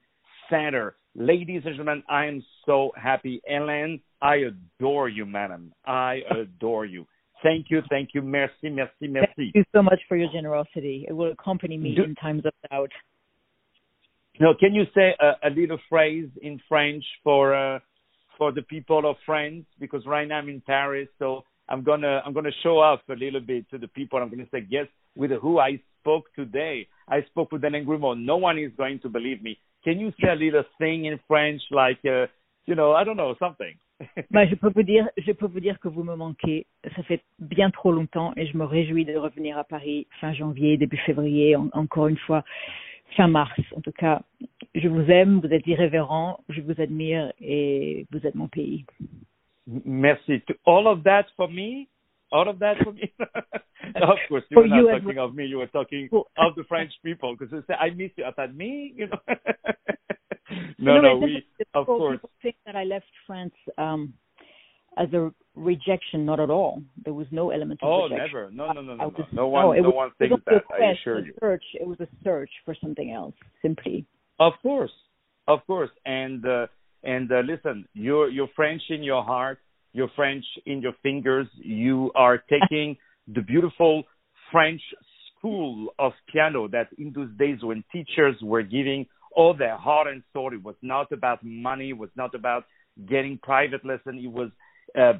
Center. 0.50 0.94
Ladies 1.14 1.62
and 1.64 1.74
gentlemen, 1.74 2.02
I 2.08 2.26
am 2.26 2.44
so 2.64 2.92
happy. 2.96 3.40
Ellen, 3.50 4.00
I 4.22 4.36
adore 4.36 5.08
you, 5.08 5.26
madam. 5.26 5.72
I 5.86 6.20
adore 6.30 6.84
you. 6.84 7.06
Thank 7.42 7.66
you, 7.70 7.82
thank 7.88 8.10
you. 8.14 8.22
Merci, 8.22 8.68
merci, 8.70 9.06
merci. 9.06 9.32
Thank 9.36 9.54
you 9.54 9.64
so 9.74 9.82
much 9.82 10.00
for 10.08 10.16
your 10.16 10.28
generosity. 10.32 11.06
It 11.08 11.12
will 11.12 11.32
accompany 11.32 11.76
me 11.76 11.94
Do, 11.94 12.04
in 12.04 12.14
times 12.16 12.42
of 12.44 12.52
doubt. 12.70 12.90
No, 14.40 14.54
can 14.54 14.74
you 14.74 14.84
say 14.94 15.14
a, 15.20 15.48
a 15.48 15.50
little 15.50 15.78
phrase 15.88 16.28
in 16.42 16.60
French 16.68 17.04
for 17.24 17.54
uh, 17.54 17.80
for 18.36 18.52
the 18.52 18.62
people 18.62 19.08
of 19.08 19.16
France? 19.26 19.64
Because 19.80 20.06
right 20.06 20.28
now 20.28 20.38
I'm 20.38 20.48
in 20.48 20.60
Paris, 20.60 21.08
so 21.18 21.42
I'm 21.68 21.82
gonna 21.82 22.22
I'm 22.24 22.32
gonna 22.32 22.50
show 22.62 22.78
off 22.78 23.00
a 23.08 23.14
little 23.14 23.40
bit 23.40 23.68
to 23.70 23.78
the 23.78 23.88
people. 23.88 24.18
I'm 24.18 24.30
gonna 24.30 24.46
say 24.52 24.66
yes 24.68 24.86
with 25.16 25.32
who 25.32 25.58
I 25.58 25.80
spoke 26.00 26.32
today. 26.34 26.86
I 27.08 27.22
spoke 27.30 27.52
with 27.52 27.62
Hélène 27.62 27.84
Grimaud. 27.84 28.24
No 28.24 28.36
one 28.36 28.58
is 28.58 28.70
going 28.76 29.00
to 29.00 29.08
believe 29.08 29.42
me. 29.42 29.58
Can 29.84 29.98
you 29.98 30.12
say 30.20 30.28
a 30.28 30.34
little 30.34 30.64
thing 30.78 31.06
in 31.06 31.18
French, 31.26 31.62
like, 31.70 31.98
uh, 32.04 32.26
you 32.66 32.74
know, 32.74 32.92
I 32.92 33.04
don't 33.04 33.16
know, 33.16 33.34
something? 33.38 33.74
bah, 34.30 34.46
je 34.46 34.54
peux 34.54 34.70
vous 34.74 34.82
dire, 34.82 35.08
je 35.16 35.32
peux 35.32 35.46
vous 35.46 35.60
dire 35.60 35.78
que 35.80 35.88
vous 35.88 36.04
me 36.04 36.14
manquez. 36.14 36.66
Ça 36.94 37.02
fait 37.02 37.22
bien 37.38 37.70
trop 37.70 37.90
longtemps 37.90 38.32
et 38.36 38.46
je 38.46 38.56
me 38.56 38.64
réjouis 38.64 39.04
de 39.04 39.16
revenir 39.16 39.58
à 39.58 39.64
Paris 39.64 40.06
fin 40.20 40.32
janvier, 40.32 40.76
début 40.76 40.98
février, 40.98 41.56
en, 41.56 41.68
encore 41.72 42.08
une 42.08 42.18
fois 42.18 42.44
fin 43.16 43.28
mars. 43.28 43.58
En 43.76 43.80
tout 43.80 43.92
cas, 43.92 44.22
je 44.74 44.88
vous 44.88 45.10
aime, 45.10 45.40
vous 45.40 45.52
êtes 45.52 45.66
irrévérent, 45.66 46.44
je 46.48 46.60
vous 46.60 46.80
admire 46.80 47.32
et 47.40 48.06
vous 48.10 48.26
êtes 48.26 48.34
mon 48.34 48.48
pays. 48.48 48.84
Merci. 49.84 50.40
To 50.42 50.54
all 50.64 50.86
of 50.86 51.02
that 51.04 51.26
for 51.36 51.48
me, 51.48 51.88
all 52.30 52.48
of 52.48 52.58
that 52.58 52.76
for 52.82 52.92
me? 52.92 53.12
of 54.00 54.18
course, 54.28 54.44
you 54.50 54.56
were 54.56 54.66
not 54.66 54.76
you 54.76 54.88
talking 54.88 55.18
of 55.18 55.34
me. 55.34 55.46
You 55.46 55.58
were 55.58 55.66
talking 55.66 56.08
of 56.38 56.54
the 56.56 56.64
French 56.64 56.92
people 57.02 57.36
because 57.36 57.50
they 57.50 57.60
say, 57.66 57.78
"I 57.78 57.90
miss 57.90 58.10
you." 58.16 58.24
I 58.24 58.32
thought, 58.32 58.54
me, 58.54 58.94
you 58.96 59.08
know? 59.08 59.18
no, 60.78 61.00
no, 61.00 61.00
no 61.00 61.16
we 61.18 61.44
of 61.74 61.86
course. 61.86 62.16
People 62.16 62.30
think 62.42 62.56
that 62.64 62.76
I 62.76 62.84
left 62.84 63.10
France 63.26 63.54
um, 63.76 64.14
as 64.98 65.12
a 65.12 65.32
rejection. 65.54 66.24
Not 66.24 66.40
at 66.40 66.50
all. 66.50 66.82
There 67.04 67.14
was 67.14 67.26
no 67.30 67.50
element 67.50 67.80
of 67.82 67.88
oh, 67.88 68.02
rejection. 68.04 68.26
never. 68.26 68.50
No, 68.50 68.72
no, 68.72 68.80
no, 68.80 68.94
no. 68.94 69.04
Was, 69.08 69.26
no, 69.32 69.48
one, 69.48 69.76
no, 69.76 69.82
no 69.82 69.88
was, 69.88 69.94
one 69.94 70.10
thinks 70.18 70.44
that. 70.46 70.62
I 70.72 70.92
assure 70.92 71.24
you. 71.24 71.34
Search. 71.40 71.64
It 71.74 71.86
was 71.86 72.00
a 72.00 72.08
search 72.24 72.50
for 72.64 72.74
something 72.80 73.12
else, 73.12 73.34
simply. 73.62 74.06
Of 74.40 74.52
course, 74.62 74.92
of 75.46 75.60
course, 75.66 75.90
and 76.04 76.44
uh, 76.46 76.66
and 77.02 77.30
uh, 77.30 77.40
listen, 77.40 77.86
you're 77.94 78.28
you're 78.28 78.48
French 78.56 78.82
in 78.90 79.02
your 79.02 79.22
heart 79.24 79.58
you're 79.92 80.10
French 80.14 80.44
in 80.66 80.80
your 80.80 80.94
fingers. 81.02 81.46
You 81.56 82.12
are 82.14 82.38
taking 82.50 82.96
the 83.26 83.42
beautiful 83.42 84.04
French 84.52 84.80
school 85.36 85.88
of 85.98 86.12
piano 86.32 86.68
that 86.68 86.88
in 86.98 87.12
those 87.14 87.30
days 87.38 87.58
when 87.62 87.84
teachers 87.92 88.36
were 88.42 88.62
giving 88.62 89.06
all 89.34 89.54
their 89.54 89.76
heart 89.76 90.08
and 90.08 90.22
soul, 90.32 90.52
it 90.52 90.62
was 90.62 90.74
not 90.82 91.12
about 91.12 91.44
money, 91.44 91.90
it 91.90 91.98
was 91.98 92.10
not 92.16 92.34
about 92.34 92.64
getting 93.08 93.38
private 93.42 93.84
lesson, 93.84 94.18
it 94.18 94.30
was 94.30 94.50
uh, 94.96 95.14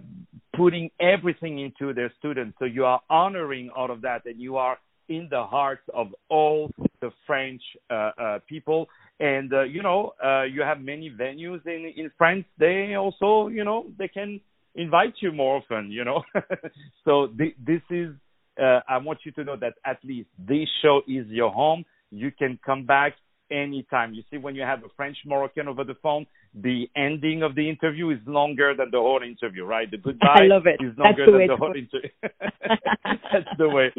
putting 0.57 0.90
everything 1.00 1.59
into 1.59 1.92
their 1.92 2.12
students. 2.18 2.57
So 2.59 2.64
you 2.64 2.85
are 2.85 3.00
honoring 3.09 3.70
all 3.74 3.90
of 3.90 4.02
that, 4.02 4.26
and 4.26 4.40
you 4.40 4.57
are 4.57 4.78
in 5.09 5.28
the 5.31 5.42
hearts 5.42 5.83
of 5.94 6.09
all 6.28 6.70
the 7.00 7.11
French 7.26 7.62
uh, 7.90 8.11
uh, 8.20 8.38
people. 8.48 8.88
And 9.20 9.52
uh, 9.52 9.62
you 9.62 9.83
know, 9.83 10.12
uh, 10.22 10.44
you 10.44 10.62
have 10.62 10.81
many 10.81 11.11
venues 11.11 11.66
in 11.66 11.92
in 11.96 12.11
France. 12.16 12.44
They 12.59 12.94
also, 12.94 13.48
you 13.48 13.64
know, 13.64 13.87
they 13.98 14.09
can 14.09 14.40
invite 14.74 15.14
you 15.20 15.33
more 15.33 15.57
often, 15.57 15.90
you 15.90 16.04
know. 16.04 16.22
so 17.04 17.28
th- 17.37 17.57
this 17.64 17.83
is, 17.90 18.14
uh, 18.61 18.81
I 18.88 18.98
want 18.98 19.20
you 19.24 19.33
to 19.33 19.44
know 19.44 19.57
that 19.57 19.74
at 19.85 19.98
least 20.04 20.28
this 20.38 20.68
show 20.83 21.00
is 21.09 21.26
your 21.28 21.50
home. 21.50 21.85
You 22.11 22.31
can 22.31 22.59
come 22.64 22.87
back 22.87 23.14
anytime. 23.50 24.14
You 24.14 24.22
see, 24.30 24.37
when 24.38 24.54
you 24.54 24.62
have 24.62 24.80
a 24.84 24.88
French 24.96 25.16
Moroccan 25.26 25.68
over 25.68 25.84
the 25.84 25.96
phone, 26.02 26.26
the 26.54 26.88
ending 26.96 27.42
of 27.42 27.54
the 27.54 27.68
interview 27.68 28.11
is 28.11 28.18
longer 28.26 28.74
than 28.76 28.88
the 28.90 28.98
whole 28.98 29.22
interview, 29.22 29.64
right? 29.64 29.90
The 29.90 29.96
goodbye 30.04 30.42
I 30.42 30.46
love 30.46 30.66
it. 30.66 30.82
is 30.84 30.96
longer 30.98 31.26
That's 31.26 31.38
than 31.38 31.46
the 31.46 31.56
whole 31.56 31.74
interview. 31.74 32.11
That's 33.32 33.58
the 33.58 33.68
way. 33.68 33.92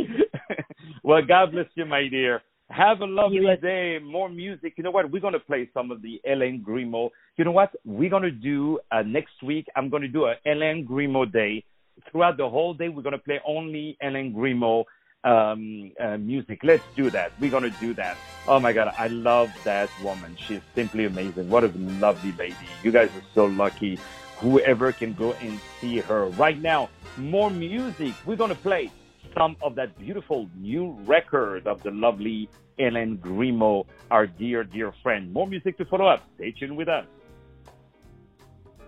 well, 1.03 1.21
God 1.27 1.51
bless 1.51 1.67
you, 1.75 1.85
my 1.85 2.07
dear. 2.09 2.41
Have 2.69 3.01
a 3.01 3.05
lovely 3.05 3.41
day. 3.61 3.97
More 3.99 4.29
music. 4.29 4.73
You 4.77 4.83
know 4.83 4.91
what? 4.91 5.11
We're 5.11 5.21
going 5.21 5.33
to 5.33 5.39
play 5.39 5.67
some 5.73 5.89
of 5.89 6.03
the 6.03 6.21
Hélène 6.27 6.63
Grimaud. 6.63 7.09
You 7.35 7.45
know 7.45 7.51
what? 7.51 7.71
We're 7.83 8.11
going 8.11 8.23
to 8.23 8.31
do 8.31 8.79
uh, 8.91 9.01
next 9.01 9.41
week. 9.43 9.65
I'm 9.75 9.89
going 9.89 10.03
to 10.03 10.07
do 10.07 10.25
a 10.25 10.35
Hélène 10.45 10.87
Grimaud 10.87 11.33
day. 11.33 11.63
Throughout 12.11 12.37
the 12.37 12.47
whole 12.47 12.75
day, 12.75 12.87
we're 12.87 13.01
going 13.01 13.17
to 13.17 13.23
play 13.23 13.39
only 13.45 13.97
Hélène 14.03 14.35
Grimaud 14.35 14.85
um, 15.23 15.91
uh, 15.99 16.17
music. 16.17 16.59
Let's 16.63 16.83
do 16.95 17.09
that. 17.09 17.31
We're 17.39 17.51
going 17.51 17.63
to 17.63 17.79
do 17.79 17.93
that. 17.95 18.17
Oh 18.47 18.59
my 18.59 18.73
God. 18.73 18.93
I 18.97 19.07
love 19.07 19.51
that 19.63 19.89
woman. 20.03 20.37
She's 20.47 20.61
simply 20.75 21.05
amazing. 21.05 21.49
What 21.49 21.63
a 21.63 21.67
lovely 21.67 22.31
lady. 22.33 22.55
You 22.83 22.91
guys 22.91 23.09
are 23.09 23.23
so 23.33 23.45
lucky. 23.45 23.99
Whoever 24.37 24.91
can 24.91 25.13
go 25.13 25.33
and 25.33 25.59
see 25.81 25.99
her 25.99 26.27
right 26.27 26.59
now. 26.59 26.89
More 27.17 27.49
music. 27.49 28.13
We're 28.25 28.37
going 28.37 28.49
to 28.49 28.55
play 28.55 28.91
some 29.37 29.57
of 29.61 29.75
that 29.75 29.97
beautiful 29.99 30.49
new 30.55 30.97
record 31.05 31.67
of 31.67 31.83
the 31.83 31.91
lovely 31.91 32.49
Hélène 32.79 33.19
Grimaud, 33.19 33.85
our 34.09 34.25
dear, 34.25 34.63
dear 34.63 34.93
friend. 35.03 35.33
More 35.33 35.45
music 35.45 35.77
to 35.77 35.85
follow 35.85 36.07
up. 36.07 36.23
Stay 36.35 36.51
tuned 36.51 36.77
with 36.77 36.87
us. 36.87 37.05